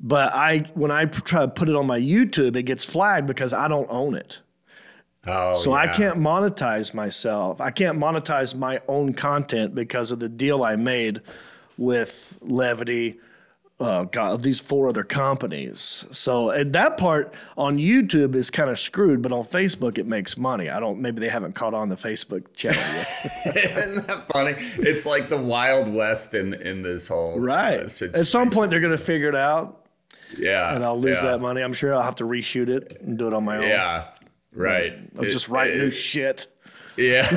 [0.00, 3.52] But I when I try to put it on my YouTube, it gets flagged because
[3.52, 4.40] I don't own it.
[5.26, 7.60] oh, So I can't monetize myself.
[7.60, 11.22] I can't monetize my own content because of the deal I made
[11.76, 13.18] with Levity.
[13.80, 16.04] Uh, God, these four other companies.
[16.10, 20.36] So and that part on YouTube is kind of screwed, but on Facebook it makes
[20.36, 20.68] money.
[20.68, 20.98] I don't.
[21.00, 23.56] Maybe they haven't caught on the Facebook channel yet.
[23.56, 24.54] Isn't that funny?
[24.78, 27.80] It's like the Wild West in in this whole right.
[27.80, 28.18] uh, situation.
[28.20, 29.86] At some point they're going to figure it out,
[30.36, 31.60] yeah, and I'll lose yeah, that money.
[31.62, 33.62] I'm sure I'll have to reshoot it and do it on my own.
[33.62, 34.08] Yeah,
[34.52, 34.98] right.
[35.16, 36.48] I'll It- just write it- new shit.
[36.96, 37.30] Yeah.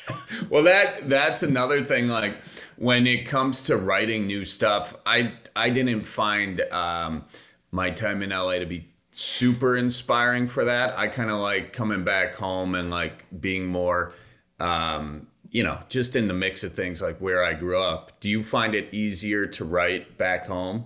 [0.50, 2.08] well, that that's another thing.
[2.08, 2.36] Like
[2.76, 7.24] when it comes to writing new stuff, I I didn't find um,
[7.70, 10.96] my time in LA to be super inspiring for that.
[10.98, 14.12] I kind of like coming back home and like being more,
[14.60, 18.20] um, you know, just in the mix of things like where I grew up.
[18.20, 20.84] Do you find it easier to write back home?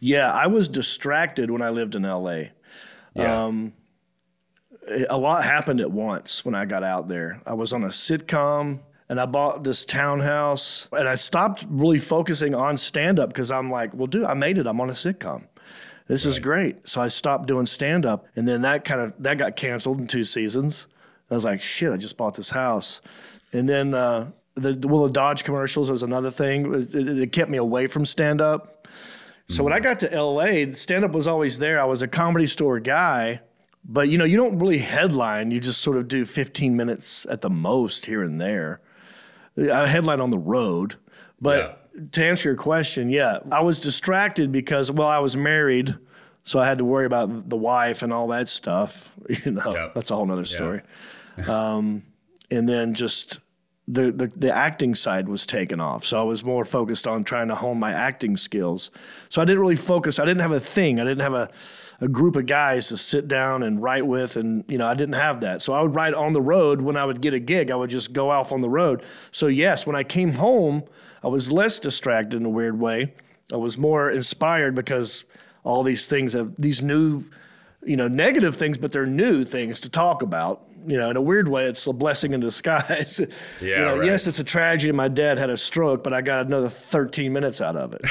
[0.00, 2.44] Yeah, I was distracted when I lived in LA.
[3.14, 3.44] Yeah.
[3.44, 3.72] Um,
[5.08, 7.40] a lot happened at once when I got out there.
[7.46, 12.54] I was on a sitcom and I bought this townhouse and I stopped really focusing
[12.54, 14.66] on stand up because I'm like, well, dude, I made it.
[14.66, 15.44] I'm on a sitcom.
[16.06, 16.88] This is great.
[16.88, 20.06] So I stopped doing stand up and then that kind of that got canceled in
[20.06, 20.88] two seasons.
[21.30, 23.00] I was like, shit, I just bought this house.
[23.52, 26.74] And then uh, the, the Will of Dodge commercials was another thing.
[26.74, 28.86] It, it- it kept me away from stand up.
[29.50, 31.80] So when I got to LA, stand up was always there.
[31.80, 33.40] I was a comedy store guy,
[33.82, 35.50] but you know, you don't really headline.
[35.50, 38.82] You just sort of do 15 minutes at the most here and there.
[39.58, 40.94] I headline on the road.
[41.40, 45.94] But to answer your question, yeah, I was distracted because, well, I was married.
[46.44, 49.10] So I had to worry about the wife and all that stuff.
[49.44, 49.88] You know, Yeah.
[49.94, 50.80] that's a whole nother story.
[51.46, 52.02] um,
[52.50, 53.40] and then just
[53.86, 56.04] the, the the acting side was taken off.
[56.04, 58.90] So I was more focused on trying to hone my acting skills.
[59.28, 60.18] So I didn't really focus.
[60.18, 60.98] I didn't have a thing.
[61.00, 61.50] I didn't have a
[62.00, 65.14] a group of guys to sit down and write with, and you know I didn't
[65.14, 65.62] have that.
[65.62, 67.70] So I would write on the road when I would get a gig.
[67.70, 69.02] I would just go off on the road.
[69.30, 70.84] So yes, when I came home,
[71.22, 73.14] I was less distracted in a weird way.
[73.52, 75.24] I was more inspired because
[75.64, 77.24] all these things have these new
[77.84, 80.67] you know, negative things, but they're new things to talk about.
[80.88, 83.20] You know, in a weird way, it's a blessing in disguise.
[83.60, 84.06] you Yeah, know, right.
[84.06, 84.90] yes, it's a tragedy.
[84.90, 88.00] My dad had a stroke, but I got another 13 minutes out of it.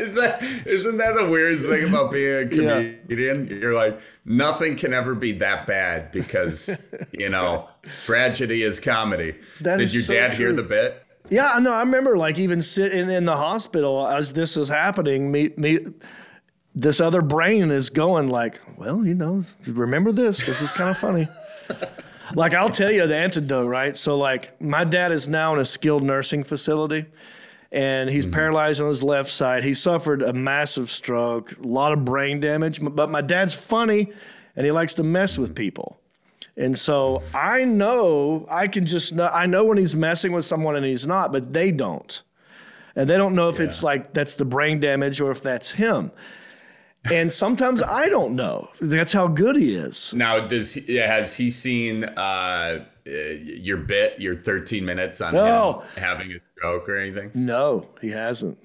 [0.00, 3.46] Is that, isn't that the weirdest thing about being a comedian?
[3.48, 7.68] You're like, nothing can ever be that bad because, you know,
[8.04, 9.36] tragedy is comedy.
[9.62, 11.02] That Did is your so dad hear the bit?
[11.30, 11.72] yeah, I know.
[11.72, 15.30] I remember like even sitting in the hospital as this is happening.
[15.32, 15.78] Me, me,
[16.76, 20.44] this other brain is going like, well, you know, remember this.
[20.44, 21.26] This is kind of funny.
[22.34, 23.96] like I'll tell you the antidote, right?
[23.96, 27.06] So like my dad is now in a skilled nursing facility
[27.72, 28.34] and he's mm-hmm.
[28.34, 29.64] paralyzed on his left side.
[29.64, 34.12] He suffered a massive stroke, a lot of brain damage, but my dad's funny
[34.54, 35.98] and he likes to mess with people.
[36.58, 40.76] And so I know I can just know I know when he's messing with someone
[40.76, 42.22] and he's not, but they don't.
[42.94, 46.10] And they don't know if it's like that's the brain damage or if that's him.
[47.12, 48.68] And sometimes I don't know.
[48.80, 50.12] That's how good he is.
[50.14, 55.82] Now, does he, has he seen uh, uh, your bit, your 13 minutes on No.
[55.94, 57.30] him having a stroke or anything?
[57.34, 58.58] No, he hasn't.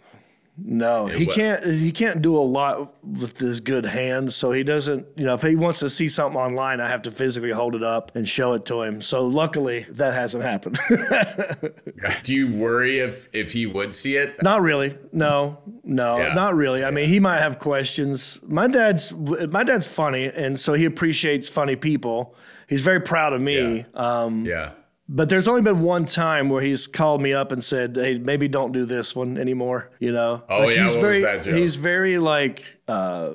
[0.64, 1.66] No, he wa- can't.
[1.66, 4.36] He can't do a lot with his good hands.
[4.36, 5.08] So he doesn't.
[5.16, 7.84] You know, if he wants to see something online, I have to physically hold it
[7.84, 9.02] up and show it to him.
[9.02, 10.78] So luckily, that hasn't happened.
[12.24, 14.42] Do you worry if if he would see it?
[14.44, 14.98] not really.
[15.12, 15.58] No,
[15.92, 16.34] no, Yeah.
[16.34, 16.84] not really.
[16.86, 18.40] I mean, he might have questions.
[18.48, 19.14] My dad's
[19.50, 22.36] my dad's funny, and so he appreciates funny people.
[22.68, 23.86] He's very proud of me.
[23.96, 24.72] Um, Yeah.
[25.14, 28.48] But there's only been one time where he's called me up and said, "Hey, maybe
[28.48, 30.44] don't do this one anymore." You know?
[30.48, 30.70] Oh, yeah?
[30.70, 31.52] He's What was very, that, Joe?
[31.54, 33.32] he's very like, uh,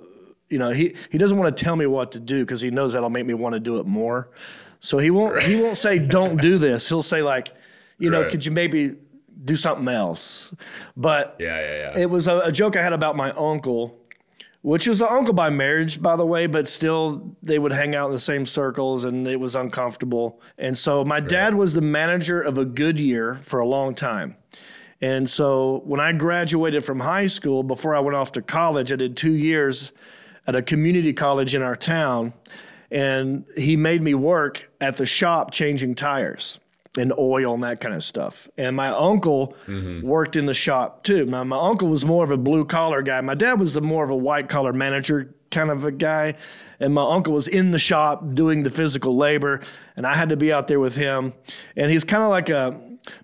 [0.48, 2.94] you know, he he doesn't want to tell me what to do because he knows
[2.94, 4.30] that'll make me want to do it more.
[4.80, 7.52] So he won't he won't say, "Don't do this." He'll say like,
[7.98, 8.30] you know, Right.
[8.30, 8.94] could you maybe
[9.44, 10.52] do something else?
[10.96, 11.98] But Yeah, yeah, yeah.
[11.98, 13.98] it was a, a joke I had about my uncle,
[14.62, 18.06] which was an uncle by marriage, by the way, but still they would hang out
[18.06, 20.40] in the same circles and it was uncomfortable.
[20.58, 24.36] And so my dad was the manager of a Goodyear for a long time.
[25.00, 28.96] And so when I graduated from high school, before I went off to college, I
[28.96, 29.92] did two years
[30.46, 32.32] at a community college in our town.
[32.90, 36.60] And he made me work at the shop changing tires
[36.96, 38.48] and oil and that kind of stuff.
[38.56, 40.06] And my uncle mm-hmm.
[40.06, 41.26] worked in the shop too.
[41.26, 43.20] My, my uncle was more of a blue collar guy.
[43.20, 46.34] My dad was the more of a white collar manager kind of a guy.
[46.80, 49.60] And my uncle was in the shop doing the physical labor.
[49.96, 51.32] And I had to be out there with him.
[51.76, 52.78] And he's kind of like a,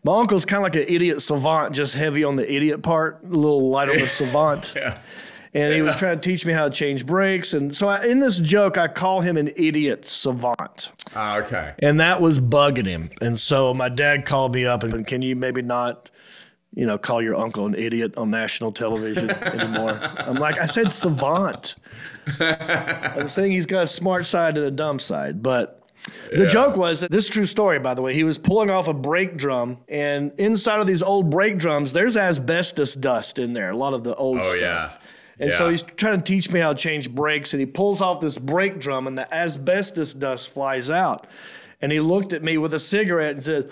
[0.04, 3.26] my uncle's kind of like an idiot savant, just heavy on the idiot part, a
[3.26, 4.72] little light on the savant.
[4.74, 4.98] Yeah.
[5.54, 7.52] And he was trying to teach me how to change brakes.
[7.52, 10.90] And so I, in this joke, I call him an idiot savant.
[11.14, 11.74] Ah, okay.
[11.80, 13.10] And that was bugging him.
[13.20, 16.10] And so my dad called me up and can you maybe not,
[16.74, 20.00] you know, call your uncle an idiot on national television anymore?
[20.18, 21.74] I'm like, I said savant.
[22.40, 25.42] I'm saying he's got a smart side and a dumb side.
[25.42, 25.82] But
[26.34, 28.14] the joke was that this is a true story, by the way.
[28.14, 32.16] He was pulling off a brake drum, and inside of these old brake drums, there's
[32.16, 34.60] asbestos dust in there, a lot of the old Oh, stuff.
[34.60, 34.96] yeah.
[35.42, 38.20] And so he's trying to teach me how to change brakes, and he pulls off
[38.20, 41.26] this brake drum, and the asbestos dust flies out.
[41.81, 43.70] And he looked at me with a cigarette and said,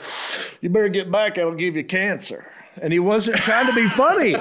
[0.61, 2.51] You better get back, I'll give you cancer.
[2.83, 4.35] And he wasn't trying to be funny.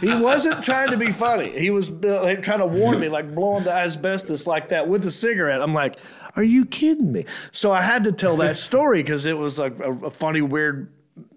[0.00, 1.50] he wasn't trying to be funny.
[1.58, 5.10] He was uh, trying to warn me, like blowing the asbestos like that with a
[5.10, 5.60] cigarette.
[5.60, 5.96] I'm like,
[6.36, 7.26] Are you kidding me?
[7.52, 10.90] So I had to tell that story because it was like a, a funny, weird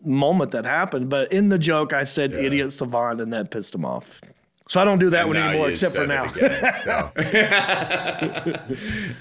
[0.04, 1.10] moment that happened.
[1.10, 4.22] But in the joke, I said idiot savant, and that pissed him off.
[4.68, 6.26] So I don't do that one anymore, except for now.
[6.26, 7.12] again, so.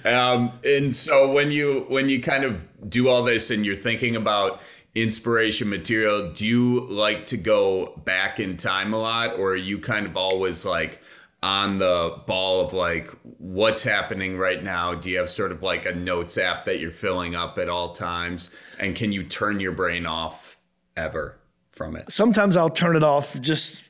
[0.10, 4.16] um, and so when you when you kind of do all this and you're thinking
[4.16, 4.60] about
[4.96, 9.78] inspiration material, do you like to go back in time a lot, or are you
[9.78, 11.00] kind of always like
[11.42, 14.94] on the ball of like what's happening right now?
[14.94, 17.92] Do you have sort of like a notes app that you're filling up at all
[17.92, 20.58] times, and can you turn your brain off
[20.96, 21.38] ever
[21.70, 22.10] from it?
[22.10, 23.85] Sometimes I'll turn it off just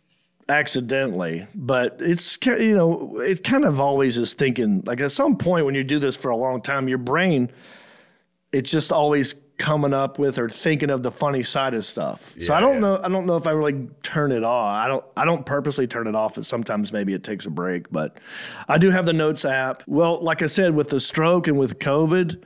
[0.49, 5.67] accidentally, but it's you know it kind of always is thinking like at some point
[5.67, 7.51] when you do this for a long time, your brain
[8.53, 12.35] it's just always coming up with or thinking of the funny side of stuff.
[12.41, 12.81] so I don't yeah.
[12.81, 14.75] know I don't know if I really turn it off.
[14.75, 17.91] I don't I don't purposely turn it off, but sometimes maybe it takes a break.
[17.91, 18.19] But
[18.69, 19.83] I do have the notes app.
[19.87, 22.43] Well, like I said, with the stroke and with COVID,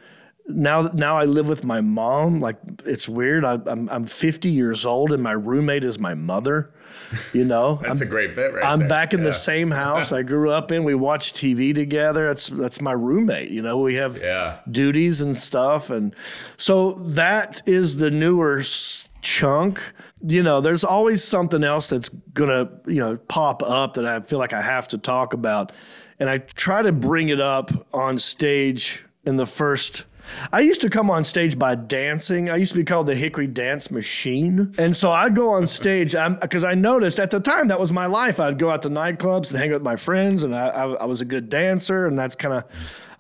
[0.55, 2.41] now now I live with my mom.
[2.41, 3.45] Like it's weird.
[3.45, 6.73] I, I'm I'm 50 years old and my roommate is my mother.
[7.33, 8.65] You know, That's I'm, a great bit, right?
[8.65, 8.89] I'm there.
[8.89, 9.27] back in Yeah.
[9.27, 10.85] the same house I grew up in.
[10.85, 12.27] We watch TV together.
[12.27, 13.51] That's that's my roommate.
[13.51, 14.59] You know, we have Yeah.
[14.71, 16.15] duties and stuff, and
[16.57, 18.63] so that is the newer
[19.23, 19.81] chunk.
[20.27, 24.39] You know, there's always something else that's gonna you know pop up that I feel
[24.39, 25.73] like I have to talk about,
[26.19, 30.05] and I try to bring it up on stage in the first.
[30.53, 32.51] I used to come on stage by dancing.
[32.51, 34.75] I used to be called the Hickory Dance Machine.
[34.79, 38.07] And so I'd go on stage because I noticed at the time that was my
[38.07, 38.41] life.
[38.41, 41.05] I'd go out to nightclubs and hang out with my friends, and I, I, I
[41.07, 42.65] was a good dancer, and that's kind of,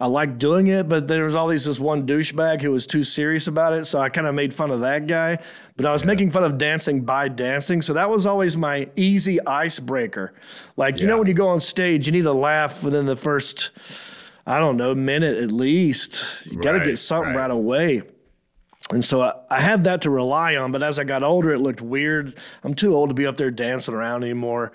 [0.01, 0.89] I liked doing it.
[0.89, 3.85] But there was always this one douchebag who was too serious about it.
[3.85, 5.39] So I kind of made fun of that guy.
[5.77, 7.83] But I was making fun of dancing by dancing.
[7.83, 10.33] So that was always my easy icebreaker.
[10.77, 13.71] Like, you know, when you go on stage, you need to laugh within the first.
[14.51, 16.25] I don't know, minute at least.
[16.47, 17.43] You got to Right, get something right.
[17.43, 18.03] right away.
[18.91, 21.61] And so I, I had that to rely on, but as I got older, it
[21.61, 22.37] looked weird.
[22.65, 24.73] I'm too old to be up there dancing around anymore.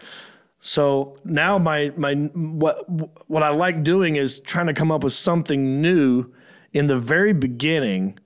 [0.61, 2.77] So now my my what
[3.29, 6.25] what I like doing is trying to come up with something new
[6.71, 8.17] in the very beginning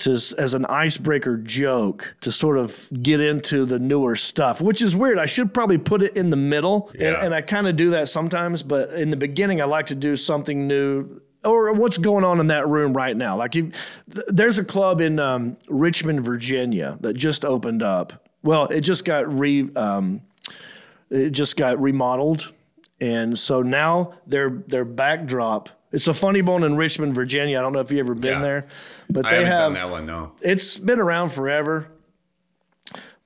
[0.00, 4.94] to as an icebreaker joke to sort of get into the newer stuff, which is
[4.96, 5.18] weird.
[5.18, 7.24] I should probably put it in the middle, and, Yeah.
[7.24, 8.62] and I kind of do that sometimes.
[8.62, 12.48] But in the beginning, I like to do something new or what's going on in
[12.48, 13.36] that room right now.
[13.36, 13.70] Like, you,
[14.26, 18.28] there's a club in um, Richmond, Virginia, that just opened up.
[18.42, 20.20] Well, it just got re um,
[21.10, 22.52] It just got remodeled,
[23.00, 25.68] and so now their their backdrop.
[25.92, 27.58] It's a Funny Bone in Richmond, Virginia.
[27.58, 28.42] I don't know if you've ever been Yeah.
[28.42, 28.66] there,
[29.08, 30.32] but I they have that one, no.
[30.42, 31.88] it's been around forever,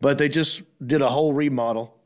[0.00, 1.96] but they just did a whole remodel.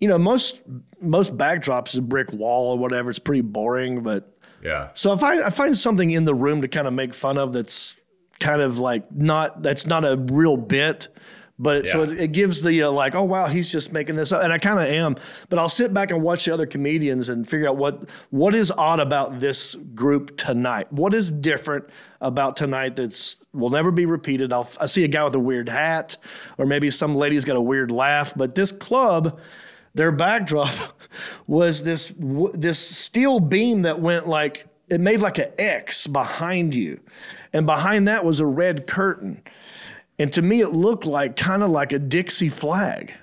[0.00, 0.62] You know, most
[1.00, 3.10] most backdrops is a brick wall or whatever.
[3.10, 4.88] It's pretty boring, but Yeah.
[4.94, 7.52] so if I, I find something in the room to kind of make fun of
[7.52, 7.96] that's
[8.40, 11.08] kind of like not that's not a real bit,
[11.58, 14.32] but it, so it, it gives the uh, like oh wow he's just making this
[14.32, 15.16] up and I kind of am,
[15.48, 18.70] but I'll sit back and watch the other comedians and figure out what what is
[18.70, 20.92] odd about this group tonight.
[20.92, 21.84] What is different
[22.20, 24.52] about tonight that's will never be repeated.
[24.52, 26.16] I'll I see a guy with a weird hat,
[26.58, 29.38] or maybe some lady's got a weird laugh, but this club
[29.94, 30.74] their backdrop
[31.46, 36.74] was this w- this steel beam that went like it made like an X behind
[36.74, 37.00] you,
[37.52, 39.42] and behind that was a red curtain,
[40.18, 43.14] and to me it looked like kind of like a Dixie flag,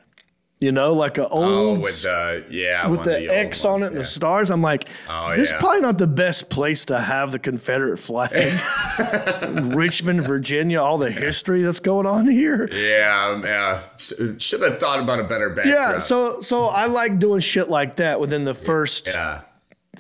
[0.59, 3.87] you know, like a Oh, old with the yeah, with the, old X on it
[3.87, 4.49] and the stars.
[4.49, 5.55] I'm like, Oh, this yeah.
[5.57, 8.31] is probably not the best place to have the Confederate flag.
[9.75, 12.69] Richmond, Virginia, all the history that's going on here.
[12.71, 13.81] Yeah, um, yeah.
[13.97, 15.75] Should have thought about a better backdrop.
[15.75, 19.41] Yeah, so so I like doing shit like that within the first yeah,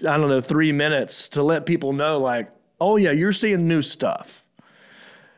[0.07, 3.81] I don't know three minutes to let people know like, oh yeah, you're seeing new
[3.81, 4.44] stuff.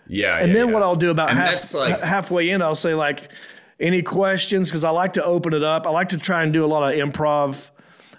[0.08, 0.38] Yeah.
[0.38, 0.74] And yeah, then yeah.
[0.74, 3.30] what I'll do about And half, that's like- ha- halfway in, I'll say like,
[3.80, 4.70] any questions?
[4.70, 5.86] Because I like to open it up.
[5.86, 7.70] I like to try and do a lot of improv,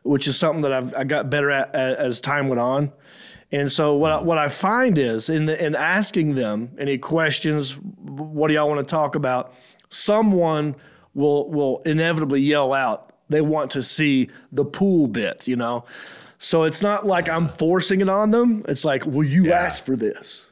[0.04, 2.92] which is something that I've I got better at as time went on.
[3.50, 4.24] And so what I, mm.
[4.24, 8.90] what I find is in in asking them any questions, what do y'all want to
[8.90, 9.52] talk about?
[9.88, 10.76] Someone
[11.14, 15.84] will will inevitably yell out they want to see the pool bit, you know.
[16.38, 18.64] So it's not like I'm forcing it on them.
[18.68, 19.58] It's like, well, you Yeah.
[19.58, 20.44] asked for this.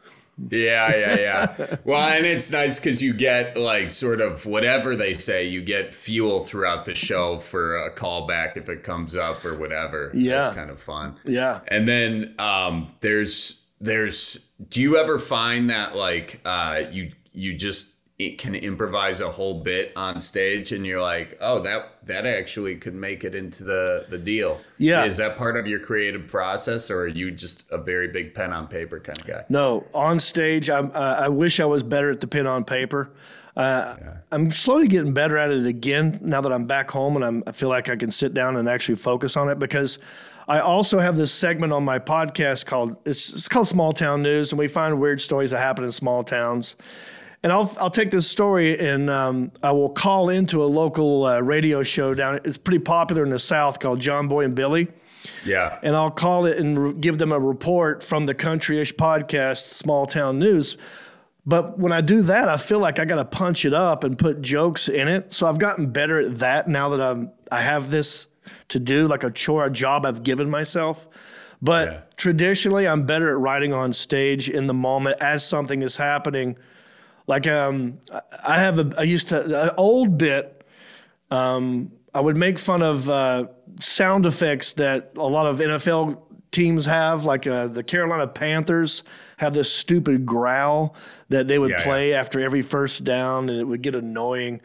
[0.50, 1.76] Yeah, yeah, yeah.
[1.84, 5.94] well, and it's nice because you get like sort of whatever they say, you get
[5.94, 10.10] fuel throughout the show for a callback if it comes up or whatever.
[10.14, 10.46] Yeah.
[10.46, 11.16] It's kind of fun.
[11.24, 11.60] Yeah.
[11.68, 17.92] And then um, there's there's do you ever find that like uh, you you just
[18.18, 22.74] it can improvise a whole bit on stage and you're like oh that that actually
[22.76, 25.04] could make it into the the deal Yeah.
[25.04, 28.52] is that part of your creative process or are you just a very big pen
[28.54, 32.10] on paper kind of guy No, on stage, I'm, uh, I wish I was better
[32.10, 33.10] at the pen on paper.
[33.54, 33.96] Uh,
[34.32, 37.52] I'm slowly getting better at it again now that I'm back home and I'm, I
[37.52, 39.98] feel like I can sit down and actually focus on it because
[40.48, 44.52] I also have this segment on my podcast called it's, it's called Small Town News,
[44.52, 46.76] and we find weird stories that happen in small towns.
[47.46, 51.38] And I'll I'll take this story and um, I will call into a local uh,
[51.38, 52.40] radio show down.
[52.42, 54.88] It's pretty popular in the South called John Boy and Billy
[55.44, 59.70] yeah and I'll call it and re- give them a report from the Countryish podcast,
[59.70, 60.76] Small Town News.
[61.46, 64.18] But when I do that, I feel like I got to punch it up and
[64.18, 65.32] put jokes in it.
[65.32, 68.26] So I've gotten better at that now that I'm I have this
[68.70, 71.06] to do, like a chore, a job I've given myself.
[71.62, 72.00] But Yeah.
[72.16, 76.56] traditionally, I'm better at writing on stage in the moment as something is happening.
[77.26, 77.98] Like um,
[78.46, 80.64] I- have a I used to an old bit
[81.30, 83.46] um, I would make fun of uh,
[83.80, 86.18] sound effects that a lot of NFL
[86.52, 89.02] teams have, like uh, the Carolina Panthers
[89.36, 90.94] have this stupid growl
[91.28, 94.60] that they would Yeah, play after every first down, and it would get annoying.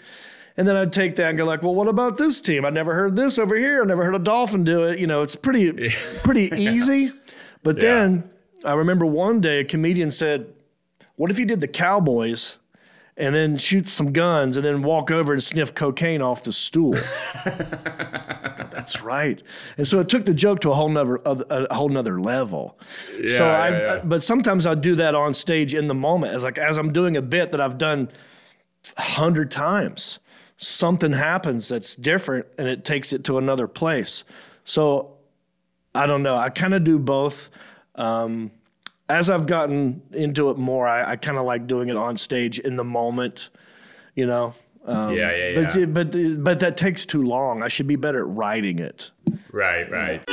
[0.55, 2.64] And then I'd take that and go like, well, what about this team?
[2.64, 3.82] I never heard this over here.
[3.82, 4.99] I never heard a dolphin do it.
[4.99, 5.89] You know, it's pretty
[6.24, 7.12] pretty easy.
[7.64, 7.82] But Yeah.
[7.82, 8.30] then
[8.64, 10.53] I remember one day a comedian said,
[11.22, 12.57] "What if you did the Cowboys?"
[13.17, 16.93] and then shoot some guns and then walk over and sniff cocaine off the stool.
[18.72, 19.41] That's right.
[19.78, 22.80] And so it took the joke to a whole nother a whole nother level.
[23.11, 24.01] so Yeah, I, yeah, yeah.
[24.03, 27.17] but sometimes I do that on stage in the moment as like as I'm doing
[27.17, 28.09] a bit that I've done
[28.97, 30.19] a hundred times.
[30.57, 34.24] Something happens that's different and it takes it to another place.
[34.63, 35.17] So
[35.93, 36.38] I don't know.
[36.38, 37.49] I kind of do both.
[37.95, 38.51] Um,
[39.12, 42.59] as I've gotten into it more, I, I kind of like doing it on stage
[42.59, 43.49] in the moment,
[44.16, 44.53] you know.
[44.86, 45.86] Um, Yeah, yeah, yeah.
[45.86, 47.62] But, but but that takes too long.
[47.62, 49.12] I should be better at writing it.
[49.51, 50.24] right right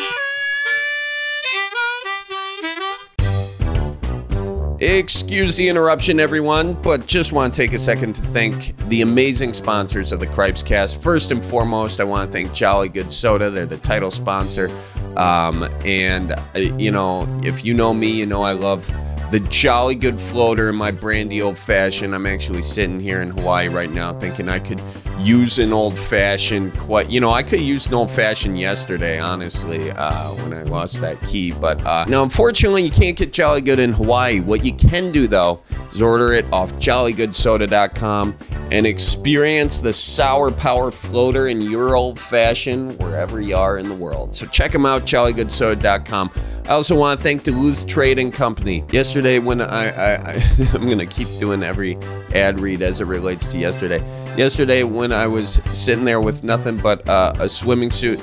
[4.80, 9.52] Excuse the interruption, everyone, but just want to take a second to thank the amazing
[9.52, 11.02] sponsors of the Cripes Cast.
[11.02, 13.50] First and foremost, I want to thank Jolly Good Soda.
[13.50, 14.70] They're the title sponsor.
[15.16, 18.88] Um, and, uh, you know, if you know me, you know I love
[19.30, 22.14] the Jolly Good Floater and my brandy old fashioned.
[22.14, 24.80] I'm actually sitting here in Hawaii right now thinking I could
[25.18, 26.72] use an old fashioned.
[26.78, 31.00] Quite, you know, I could use an old fashioned yesterday, honestly, uh, when I lost
[31.02, 31.52] that key.
[31.52, 34.40] But uh, now, unfortunately, you can't get Jolly Good in Hawaii.
[34.40, 35.60] What you can do though
[35.92, 38.36] is order it off JollyGoodSoda.com
[38.70, 43.94] and experience the Sour Power Floater in your old fashioned wherever you are in the
[43.94, 44.34] world.
[44.34, 46.30] So check them out, jollygoodsoda.com.
[46.68, 48.84] I also want to thank Duluth Trading Company.
[48.92, 50.34] Yesterday, when I, I, I
[50.74, 51.96] I'm to keep doing every
[52.34, 54.00] ad read as it relates to yesterday.
[54.36, 58.20] Yesterday, when I was sitting there with nothing but uh, a swimming suit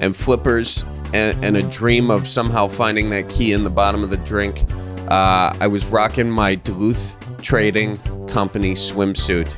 [0.00, 0.84] and flippers
[1.14, 4.64] and, and, a dream of somehow finding that key in the bottom of the drink,
[5.06, 9.54] uh, I was rocking my Duluth Trading Company swimsuit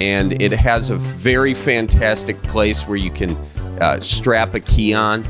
[0.00, 3.36] and it has a very fantastic place where you can
[3.82, 5.24] uh, strap a key on,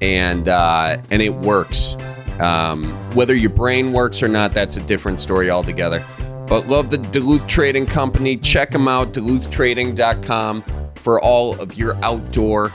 [0.00, 1.96] and uh, and it works.
[2.40, 6.04] Um, whether your brain works or not, that's a different story altogether.
[6.46, 8.36] But love the Duluth Trading Company.
[8.36, 12.72] Check them out, DuluthTrading.com, for all of your outdoor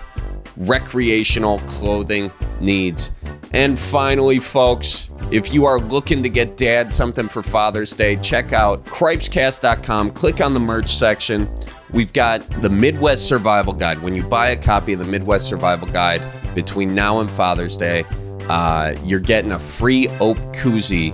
[0.57, 3.11] recreational clothing needs.
[3.53, 8.51] And finally, folks, if you are looking to get dad something for Father's Day, check
[8.51, 10.11] out cripescast.com.
[10.11, 11.47] Click on the merch section.
[11.91, 14.01] We've got the Midwest Survival Guide.
[14.01, 16.23] When you buy a copy of the Midwest Survival Guide
[16.55, 18.05] between now and Father's Day,
[18.49, 21.13] uh, you're getting a free Ope koozie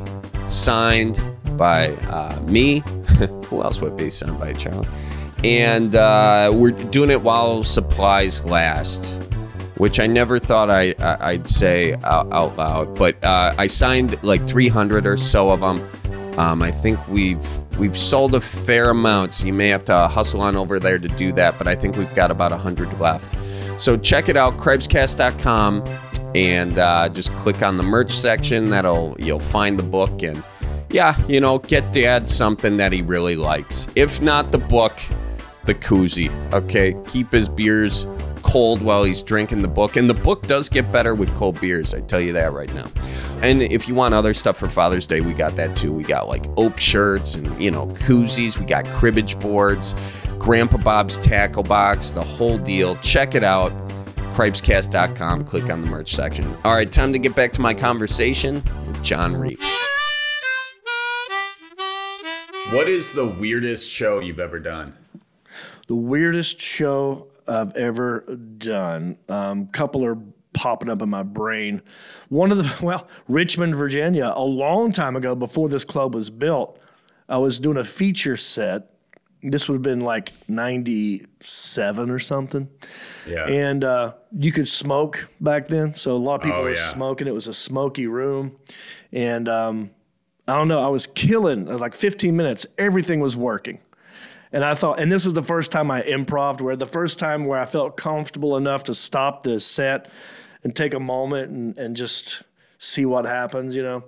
[0.50, 1.22] signed
[1.58, 2.80] by uh, me.
[3.48, 4.88] Who else would be signed by Charlie?
[5.44, 9.29] And uh, we're doing it while supplies last
[9.80, 13.00] which I never thought I, I would say out, out, loud.
[13.00, 15.82] But uh, I signed like 300 or so of them.
[16.38, 17.46] Um, I think we've
[17.78, 21.08] we've sold a fair amount, so you may have to hustle on over there to
[21.08, 21.58] do that.
[21.58, 23.82] But I think we've got about 100 left.
[23.82, 25.84] So check it out, Cripescast.com,
[26.36, 28.70] and uh, just click on the merch section.
[28.70, 30.44] That'll you'll find the book and
[30.92, 33.88] yeah, you know, get Dad something that he really likes.
[33.96, 35.00] If not the book,
[35.66, 36.32] the koozie.
[36.52, 38.06] Okay, keep his beers
[38.42, 39.96] cold while he's drinking the book.
[39.96, 42.88] And the book does get better with cold beers, I tell you that right now.
[43.42, 45.94] And if you want other stuff for Father's Day, we got that too.
[45.94, 48.58] We got like Ope shirts and, you know, koozies.
[48.58, 49.96] We got cribbage boards,
[50.38, 52.96] Grandpa Bob's tackle box, the whole deal.
[52.98, 53.72] Check it out.
[54.34, 55.46] Cripescast.com.
[55.46, 56.56] Click on the merch section.
[56.64, 59.60] All right, time to get back to my conversation with Jon Reep.
[62.72, 64.94] What is the weirdest show you've ever done?
[65.88, 68.22] The weirdest show I've ever
[68.58, 69.18] done.
[69.28, 70.18] Um, couple are
[70.54, 71.82] popping up in my brain.
[72.30, 76.80] One of the well, Richmond, Virginia, a long time ago before this club was built,
[77.28, 78.92] I was doing a feature set.
[79.42, 82.70] This would have been like '97 or something.
[83.26, 83.46] Yeah.
[83.48, 86.90] And uh, you could smoke back then, so a lot of people oh, were yeah.
[86.90, 87.28] smoking.
[87.28, 88.58] It was a smoky room,
[89.14, 89.92] and um,
[90.48, 90.80] I don't know.
[90.80, 91.66] I was killing.
[91.66, 92.66] Was like 15 minutes.
[92.78, 93.80] Everything was working.
[94.52, 97.46] And I thought, and this was the first time I improved, where the first time
[97.46, 100.10] where I felt comfortable enough to stop the set
[100.64, 102.42] and take a moment and, and just
[102.80, 104.04] see what happens, you know.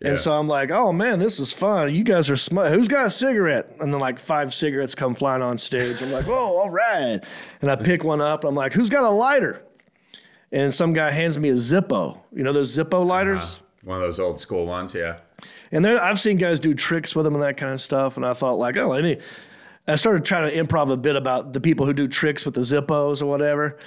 [0.00, 0.08] Yeah.
[0.08, 1.94] And so I'm like, oh man, this is fun.
[1.94, 2.72] You guys are smart.
[2.72, 3.76] Who's got a cigarette?
[3.80, 6.02] And then like five cigarettes come flying on stage.
[6.02, 7.22] I'm like, oh, all right.
[7.62, 8.44] And I pick one up.
[8.44, 9.62] I'm like, who's got a lighter?
[10.52, 12.18] And some guy hands me a Zippo.
[12.34, 13.54] You know those Zippo lighters?
[13.54, 13.62] Uh-huh.
[13.84, 15.18] One of those old school ones, yeah.
[15.70, 18.16] And there, I've seen guys do tricks with them and that kind of stuff.
[18.16, 19.18] And I thought like, oh, let me
[19.88, 22.62] I started trying to improv a bit about the people who do tricks with the
[22.62, 23.78] Zippos or whatever.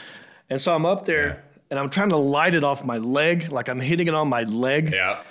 [0.50, 1.62] And so I'm up there yeah.
[1.72, 4.44] and I'm trying to light it off my leg, like I'm hitting it on my
[4.44, 4.92] leg.
[4.94, 5.22] Yeah.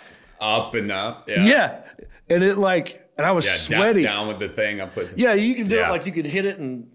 [0.41, 1.29] Up and up.
[1.29, 1.45] Yeah.
[1.45, 1.81] Yeah.
[2.29, 4.03] And it like, and I was yeah, sweaty.
[4.03, 4.81] Down, down, with the thing.
[4.81, 5.19] I'm putting.
[5.19, 6.89] Yeah, you can do it like you could hit it and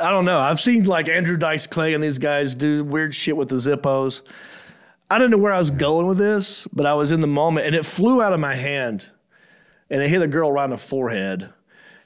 [0.00, 0.38] I don't know.
[0.38, 4.22] I've seen like Andrew Dice Clay and these guys do weird shit with the Zippos.
[5.10, 5.80] I didn't know where I was mm-hmm.
[5.80, 8.54] going with this, but I was in the moment and it flew out of my
[8.54, 9.10] hand
[9.90, 11.52] and it hit a girl right in the forehead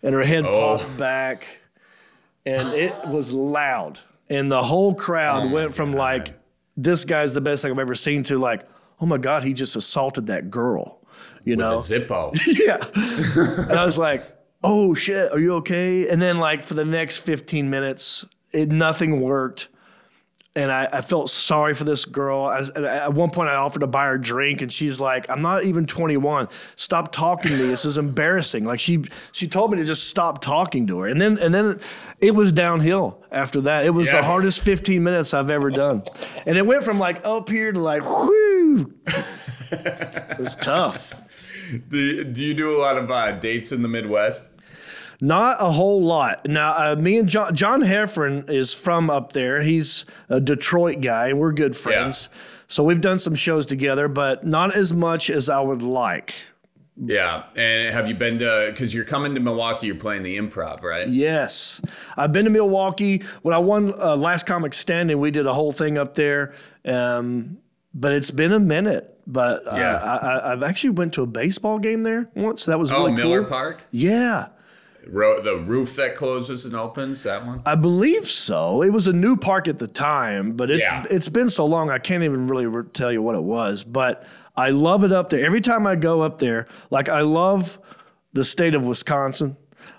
[0.05, 0.53] and her head oh.
[0.53, 1.59] popped back,
[2.47, 3.99] and it was loud.
[4.31, 5.99] And the whole crowd oh went from God.
[5.99, 6.41] like,
[6.77, 8.63] "This guy's the best thing I've ever seen" to like,
[9.01, 11.01] "Oh my God, he just assaulted that girl,"
[11.45, 11.77] you With know?
[11.79, 12.39] Zippo.
[12.47, 13.67] yeah.
[13.69, 14.23] and I was like,
[14.63, 19.21] "Oh shit, are you okay?" And then like for the next fifteen minutes, it nothing
[19.21, 19.69] worked
[20.57, 22.45] and I, I, felt sorry for this girl.
[22.45, 25.43] I, at one point, I offered to buy her a drink, and she's like, "I'm
[25.43, 26.49] not even 21.
[26.77, 27.67] Stop talking to me.
[27.67, 31.21] This is embarrassing." Like she she told me to just stop talking to her, and
[31.21, 31.81] then and then
[32.21, 33.85] it was downhill after that.
[33.85, 34.21] It was yeah.
[34.21, 36.05] the hardest 15 minutes I've ever done,
[36.47, 38.95] and it went from like up here to like whoo.
[39.07, 41.15] it was tough.
[41.89, 44.45] Do, do you do a lot of uh, dates in the Midwest?
[45.25, 46.47] Not a whole lot.
[46.47, 49.63] Now, uh, me and John, John Heffron is from up there.
[49.63, 52.29] He's a Detroit guy, and we're good friends.
[52.31, 52.39] Yeah.
[52.69, 56.35] So we've done some shows together, but not as much as I would like.
[57.03, 57.45] Yeah.
[57.57, 61.09] And have you been to, because you're coming to Milwaukee, you're playing the improv, right?
[61.09, 61.81] Yes.
[62.19, 63.23] I've been to Milwaukee.
[63.41, 66.53] When I won uh, Last Comic Standing, we did a whole thing up there.
[66.85, 67.57] Um,
[67.95, 69.19] but it's been a minute.
[69.27, 70.41] But uh, yeah.
[70.45, 72.67] I, have actually went to a baseball game there once.
[72.67, 73.49] That was oh, really Miller cool.
[73.49, 73.85] Park?
[73.91, 74.49] Yeah.
[75.09, 77.23] Ro- the roof that closes and opens?
[77.25, 77.63] That one?
[77.67, 78.83] I believe so.
[78.83, 81.05] It was a new park at the time, but it's Yeah.
[81.11, 83.85] it's been so long I can't even really re- tell you what it was.
[83.85, 84.25] But
[84.57, 85.45] I love it up there.
[85.45, 87.79] Every time I go up there, like I love
[88.33, 89.57] the state of Wisconsin.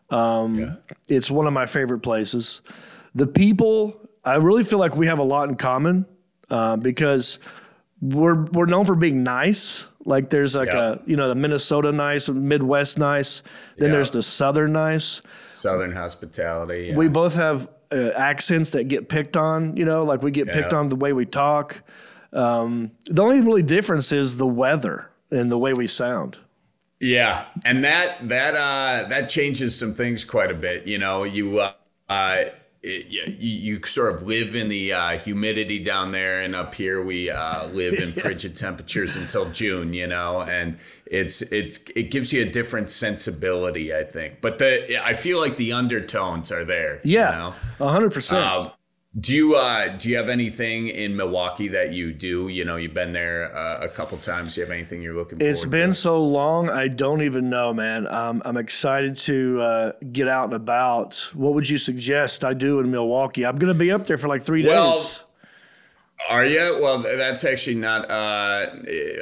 [0.09, 0.77] Um,
[1.07, 2.61] It's one of my favorite places.
[3.15, 6.05] The people, I really feel like we have a lot in common
[6.49, 7.39] uh, because
[8.13, 9.87] we're we're known for being nice.
[10.05, 10.93] Like there's like Yeah.
[10.93, 13.41] a you know the Minnesota nice, Midwest nice.
[13.77, 13.95] Then Yeah.
[13.95, 15.21] there's the Southern nice
[15.53, 16.87] Southern hospitality.
[16.89, 16.95] yeah.
[16.95, 19.75] we both have uh, accents that get picked on.
[19.77, 21.81] You know, like we get picked on the way we talk.
[22.33, 26.37] Um, the only really difference is the weather and the way we sound.
[26.99, 30.87] Yeah, and that that uh, that changes some things quite a bit.
[30.87, 31.71] You know, you uh,
[32.09, 32.45] uh,
[32.85, 37.03] it, you, you sort of live in the uh, humidity down there, and up here
[37.03, 39.93] we uh, live in frigid temperatures until June.
[39.93, 44.41] You know, and it's it's it gives you a different sensibility, I think.
[44.41, 47.01] But the I feel like the undertones are there.
[47.03, 48.43] Yeah, hundred percent.
[48.43, 48.71] Um,
[49.17, 52.49] do you uh, do you have anything in Milwaukee that you do?
[52.49, 54.55] You know, you've been there uh, a couple times.
[54.55, 55.39] Do you have anything you're looking?
[55.39, 55.93] It's been to?
[55.93, 58.07] so long, I don't even know, man.
[58.07, 61.15] Um, I'm excited to uh, get out and about.
[61.33, 63.45] What would you suggest I do in Milwaukee?
[63.45, 65.23] I'm going to be up there for like three Well, days.
[66.27, 66.79] Are you?
[66.81, 68.09] Well, that's actually not.
[68.09, 68.67] Uh,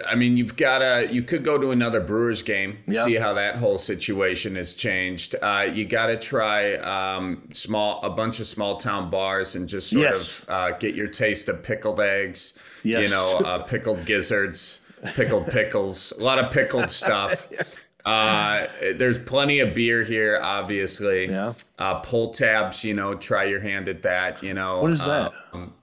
[0.07, 1.07] I mean, you've got to.
[1.11, 3.03] You could go to another Brewers game, Yeah.
[3.03, 5.35] see how that whole situation has changed.
[5.41, 9.89] Uh, you got to try um, small, a bunch of small town bars, and just
[9.89, 10.43] sort Yes.
[10.43, 12.57] of uh, get your taste of pickled eggs.
[12.83, 13.09] Yes.
[13.09, 14.79] You know, uh, pickled gizzards,
[15.15, 17.49] pickled pickles, a lot of pickled stuff.
[18.05, 21.27] Uh, there's plenty of beer here, obviously.
[21.29, 21.53] Yeah.
[21.79, 24.41] Uh, pull tabs, you know, try your hand at that.
[24.43, 25.31] You know, What is that?
[25.53, 25.73] Um,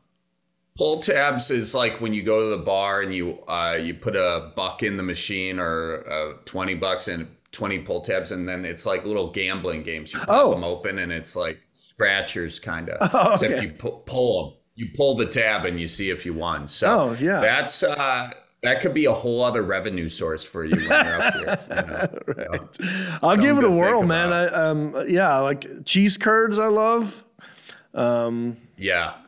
[0.80, 4.16] Pull tabs is like when you go to the bar and you uh, you put
[4.16, 8.64] a buck in the machine or uh, twenty bucks and twenty pull tabs, and then
[8.64, 10.14] it's like little gambling games.
[10.14, 10.50] You pop Oh.
[10.52, 11.58] them open and it's like
[11.90, 13.10] scratchers kind of.
[13.14, 13.44] Oh, okay.
[13.46, 16.66] Except you pu- pull them, you pull the tab and you see if you won.
[16.66, 17.40] So Oh, yeah.
[17.40, 18.30] that's uh,
[18.62, 21.58] that could be a whole other revenue source for you when you're up here.
[21.68, 22.68] You know?
[22.80, 24.32] So, I'll give it a whirl, man.
[24.32, 27.22] I, um, yeah, like cheese curds, I love.
[28.78, 29.18] yeah.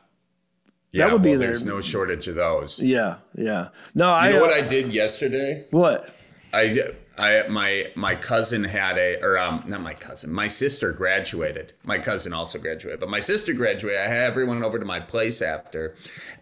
[0.95, 1.49] That would be well, there.
[1.49, 2.78] There's no shortage of those.
[2.78, 3.68] Yeah, yeah.
[3.95, 4.28] No, I.
[4.28, 5.66] You know uh, what I did yesterday?
[5.70, 6.14] what?
[6.53, 11.72] I, I, my, my cousin had a, or um, not my cousin, my sister graduated.
[11.82, 14.01] My cousin also graduated, but my sister graduated.
[14.01, 15.95] I had everyone over to my place after,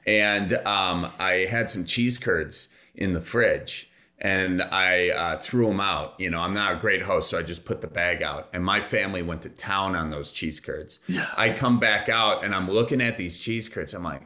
[0.07, 5.81] and um, I had some cheese curds in the fridge, and I uh, threw them
[5.81, 6.15] out.
[6.19, 8.65] You know, I'm not a great host, so I just put the bag out, and
[8.65, 11.01] my family went to town on those cheese curds.
[11.07, 11.27] yeah.
[11.37, 13.95] I come back out, and I'm looking at these cheese curds.
[13.95, 14.23] I'm like,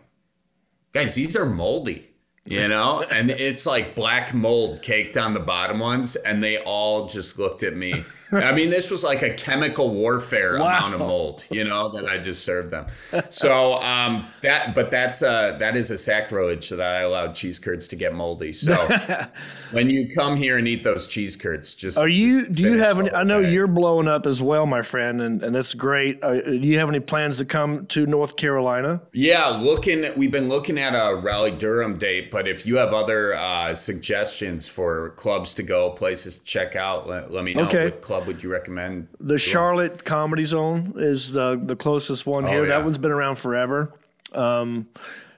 [0.95, 2.11] guys, these are moldy.
[2.47, 7.07] You know, and it's like black mold caked on the bottom ones, and they all
[7.07, 8.05] just looked at me.
[8.37, 10.79] I mean, this was like a chemical warfare Wow.
[10.79, 12.87] amount of mold, you know, that I just served them.
[13.31, 17.89] So um, that, but that's uh, that is a sacrilege that I allowed cheese curds
[17.89, 18.53] to get moldy.
[18.53, 18.75] So
[19.73, 22.47] when you come here and eat those cheese curds, just Are you?
[22.47, 23.11] just Do you have any?
[23.13, 23.53] I know bag.
[23.53, 26.23] you're blowing up as well, my friend, and and that's great.
[26.23, 29.03] Uh, do you have any plans to come to North Carolina?
[29.13, 30.05] Yeah, looking.
[30.17, 34.69] We've been looking at a Raleigh Durham date, but if you have other uh, suggestions
[34.69, 37.65] for clubs to go, places to check out, let, let me know.
[37.65, 37.87] Okay.
[37.87, 39.09] What club would you recommend?
[39.21, 42.61] The Charlotte Comedy Zone is the the closest one here.
[42.61, 42.69] Oh, yeah.
[42.69, 43.93] That one's been around forever.
[44.33, 44.89] Um,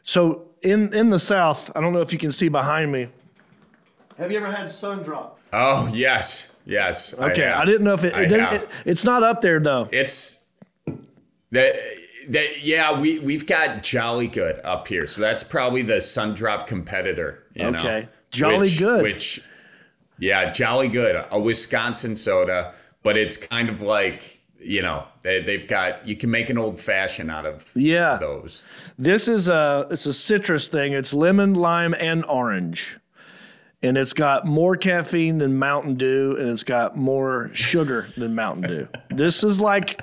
[0.03, 3.09] so in in the South, I don't know if you can see behind me.
[4.19, 5.39] Have you ever had Sun Drop?
[5.53, 7.15] Oh yes, yes.
[7.15, 7.61] Okay, have.
[7.61, 8.15] I, didn't know if it.
[8.15, 8.63] I it, doesn't, have.
[8.63, 9.89] it it's not up there though.
[9.93, 10.45] It's
[11.51, 11.77] that.
[12.29, 17.45] That, yeah, we we've got Jolly Good up here, so that's probably the Sundrop competitor.
[17.55, 18.09] You know, Okay.
[18.33, 19.03] Jolly which, Good.
[19.03, 19.41] Which,
[20.19, 25.69] yeah, Jolly Good, a Wisconsin soda, but it's kind of like you know they they've
[25.69, 28.17] got you can make an old fashioned out of Yeah.
[28.19, 28.63] those.
[28.99, 30.93] This is a it's a citrus thing.
[30.93, 32.99] It's lemon, lime, and orange.
[33.83, 38.63] And it's got more caffeine than Mountain Dew, and it's got more sugar than Mountain
[38.63, 38.89] Dew.
[39.11, 40.01] This is like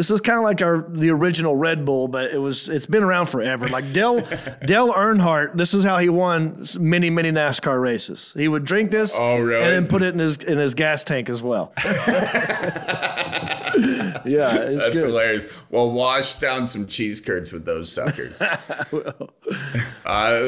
[0.00, 3.02] this is kind of like our the original Red Bull, but it was it's been
[3.02, 3.66] around forever.
[3.66, 4.20] Like Dale
[4.64, 8.32] Dale Earnhardt, this is how he won many many NASCAR races.
[8.34, 9.62] He would drink this Oh, really?
[9.62, 11.74] and then put it in his in his gas tank as well.
[14.24, 15.04] yeah, it's That's good.
[15.06, 15.46] hilarious.
[15.68, 18.40] Well, wash down some cheese curds with those suckers.
[18.40, 19.12] uh,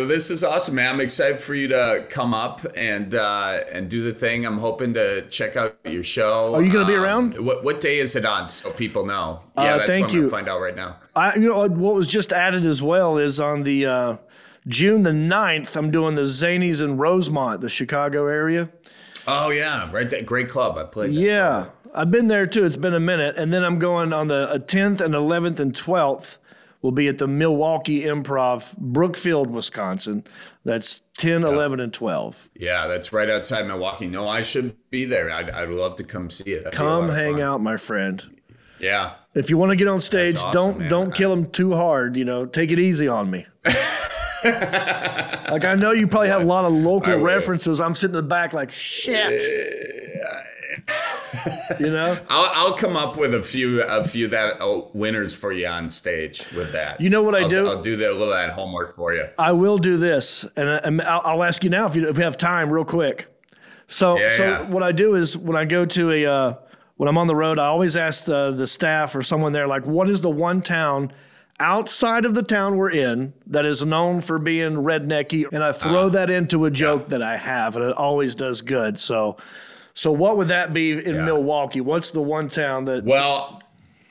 [0.07, 0.95] this is awesome, man.
[0.95, 4.47] I'm excited for you to come up and uh, and do the thing.
[4.47, 6.55] I'm hoping to check out your show.
[6.55, 7.39] Are you gonna be Um, around?
[7.45, 8.49] What what day is it on?
[8.49, 9.41] So people know.
[9.57, 10.28] Uh, Yeah, that's thank you.
[10.30, 10.97] find out right now.
[11.14, 14.16] I, you know, what was just added as well is on the uh,
[14.66, 18.70] June the 9th, I'm doing the Zanies in Rosemont, the Chicago area.
[19.26, 20.09] Oh yeah, right.
[20.09, 20.22] There.
[20.22, 20.76] Great club.
[20.78, 21.11] I played.
[21.11, 21.66] That Yeah.
[21.95, 22.64] I've been there too.
[22.64, 25.72] It's been a minute, and then I'm going on the uh, 10th and 11th and
[25.72, 26.38] 12th.
[26.80, 30.24] Will be at the Milwaukee Improv, Brookfield, Wisconsin.
[30.64, 32.51] That's 10, 11, and 12.
[32.57, 34.09] Yeah, that's right outside Milwaukee.
[34.09, 35.30] No, I should be there.
[35.30, 36.64] I'd, I'd love to come see it.
[36.64, 37.43] That'd Come hang fun.
[37.43, 38.40] out, my friend.
[38.83, 39.14] Yeah.
[39.35, 40.91] If you want to get on stage, awesome, don't man.
[40.91, 42.16] don't kill them too hard.
[42.16, 43.47] You know, take it easy on me.
[44.45, 47.80] like I know you probably have a lot of local references.
[47.80, 49.41] I'm sitting in the back like shit.
[51.78, 55.53] you know, I'll, I'll come up with a few a few that oh, winners for
[55.53, 57.01] you on stage with that.
[57.01, 57.68] You know what I I'll, do?
[57.68, 59.28] I'll do that little that homework for you.
[59.39, 62.16] I will do this, and, I- and I'll, I'll ask you now if you if
[62.16, 63.28] we have time, real quick.
[63.87, 64.62] So Yeah, so yeah.
[64.62, 66.55] what I do is when I go to a uh,
[66.97, 69.86] when I'm on the road, I always ask the, the staff or someone there like,
[69.86, 71.12] what is the one town
[71.61, 76.07] outside of the town we're in that is known for being rednecky, and I throw
[76.07, 76.11] Ah.
[76.11, 78.99] that into a joke that I have, and it always does good.
[78.99, 79.36] So.
[79.95, 81.24] So what would that be in Yeah.
[81.26, 81.82] Milwaukee?
[81.82, 83.62] What's the one town that Well,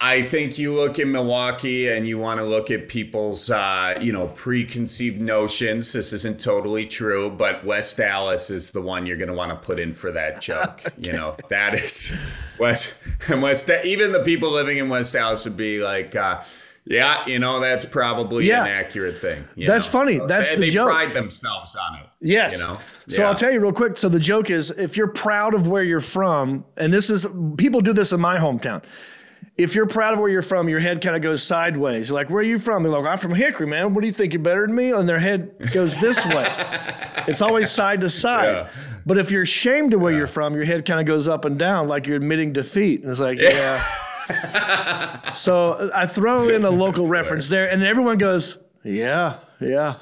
[0.03, 4.11] I think you look in Milwaukee and you want to look at people's, uh, you
[4.11, 5.93] know, preconceived notions.
[5.93, 9.65] This isn't totally true, but West Allis is the one you're going to want to
[9.65, 10.81] put in for that joke.
[10.97, 12.11] You know, that is
[12.57, 13.69] West and West.
[13.85, 16.41] Even the people living in West Allis would be like, uh,
[16.85, 18.63] yeah, you know, that's probably Yeah.
[18.63, 19.47] an accurate thing.
[19.55, 19.99] That's know?
[19.99, 20.19] funny.
[20.27, 20.89] That's they, the they joke.
[20.89, 22.07] pride themselves on it.
[22.21, 22.59] Yes.
[22.59, 22.79] You know?
[23.07, 23.27] So Yeah.
[23.29, 23.97] I'll tell you real quick.
[23.97, 27.27] So the joke is if you're proud of where you're from, and this is
[27.57, 28.83] people do this in my hometown.
[29.63, 32.09] If you're proud of where you're from, your head kind of goes sideways.
[32.09, 32.83] You're like, where are you from?
[32.83, 33.93] They're like, I'm from Hickory, man.
[33.93, 34.33] What do you think?
[34.33, 34.91] You're better than me?
[34.91, 36.47] And their head goes this way.
[37.27, 38.51] It's always side to side.
[38.51, 38.69] Yeah.
[39.05, 41.57] But if you're ashamed of where you're from, your head kind of goes up and
[41.59, 43.01] down like you're admitting defeat.
[43.01, 45.33] And it's like, yeah.
[45.33, 49.95] so I throw in a local reference there, and everyone goes, yeah, yeah.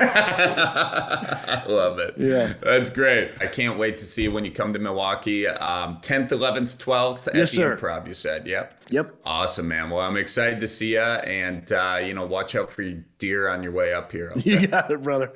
[0.00, 2.14] I love it.
[2.18, 2.54] Yeah.
[2.62, 3.32] That's great.
[3.40, 5.46] I can't wait to see you when you come to Milwaukee.
[5.46, 7.76] Um, 10th, 11th, 12th at Yes, the sir.
[7.76, 8.46] Improv, you said.
[8.46, 8.82] Yep.
[8.90, 9.14] yep.
[9.24, 9.90] Awesome, man.
[9.90, 11.00] Well, I'm excited to see you.
[11.00, 14.32] And, uh, you know, watch out for your deer on your way up here.
[14.36, 14.60] Okay?
[14.60, 15.32] You got it, brother.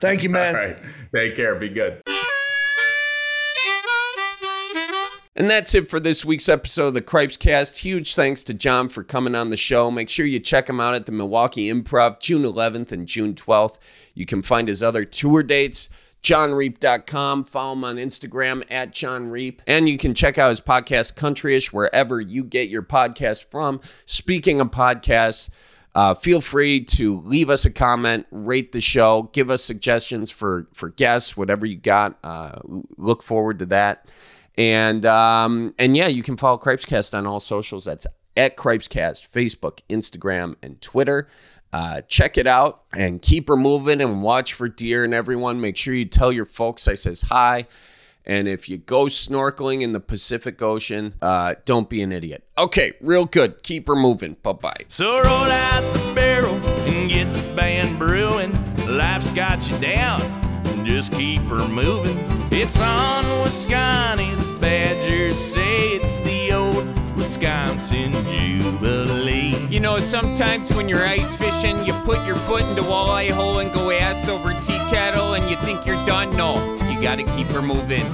[0.00, 0.54] Thank you, man.
[0.56, 0.78] All right.
[1.14, 1.54] Take care.
[1.56, 2.02] Be good.
[5.34, 7.78] And that's it for this week's episode of the Cripes Cast.
[7.78, 9.90] Huge thanks to Jon for coming on the show.
[9.90, 13.78] Make sure you check him out at the Milwaukee Improv June 11th and June 12th.
[14.14, 15.88] You can find his other tour dates,
[16.22, 17.44] jonreep.com.
[17.44, 19.62] Follow him on Instagram at Jon Reep.
[19.66, 23.80] And you can check out his podcast, Countryish, wherever you get your podcast from.
[24.04, 25.48] Speaking of podcasts,
[25.94, 30.66] uh, feel free to leave us a comment, rate the show, give us suggestions for
[30.72, 32.18] for guests, whatever you got.
[32.22, 32.58] Uh,
[32.98, 34.06] look forward to that.
[34.56, 37.86] And um, and yeah, you can follow Cripescast on all socials.
[37.86, 41.28] That's at Cripescast, Facebook, Instagram, and Twitter.
[41.72, 45.60] Uh, check it out and keep her moving and watch for deer and everyone.
[45.60, 47.66] Make sure you tell your folks I says hi.
[48.24, 52.44] And if you go snorkeling in the Pacific Ocean, uh, don't be an idiot.
[52.56, 53.62] Okay, real good.
[53.62, 54.36] Keep her moving.
[54.42, 54.76] Bye bye.
[54.88, 58.52] So roll out the barrel and get the band brewing.
[58.86, 60.20] Life's got you down,
[60.84, 62.18] just keep her moving.
[62.50, 69.66] It's on Wisconsin, the Badgers say it's the old Wisconsin Jubilee.
[69.68, 73.72] You know, sometimes when you're ice fishing, you put your foot into walleye hole and
[73.72, 76.36] go ass over tea kettle and you think you're done.
[76.36, 76.54] No,
[76.90, 78.04] you gotta keep her moving.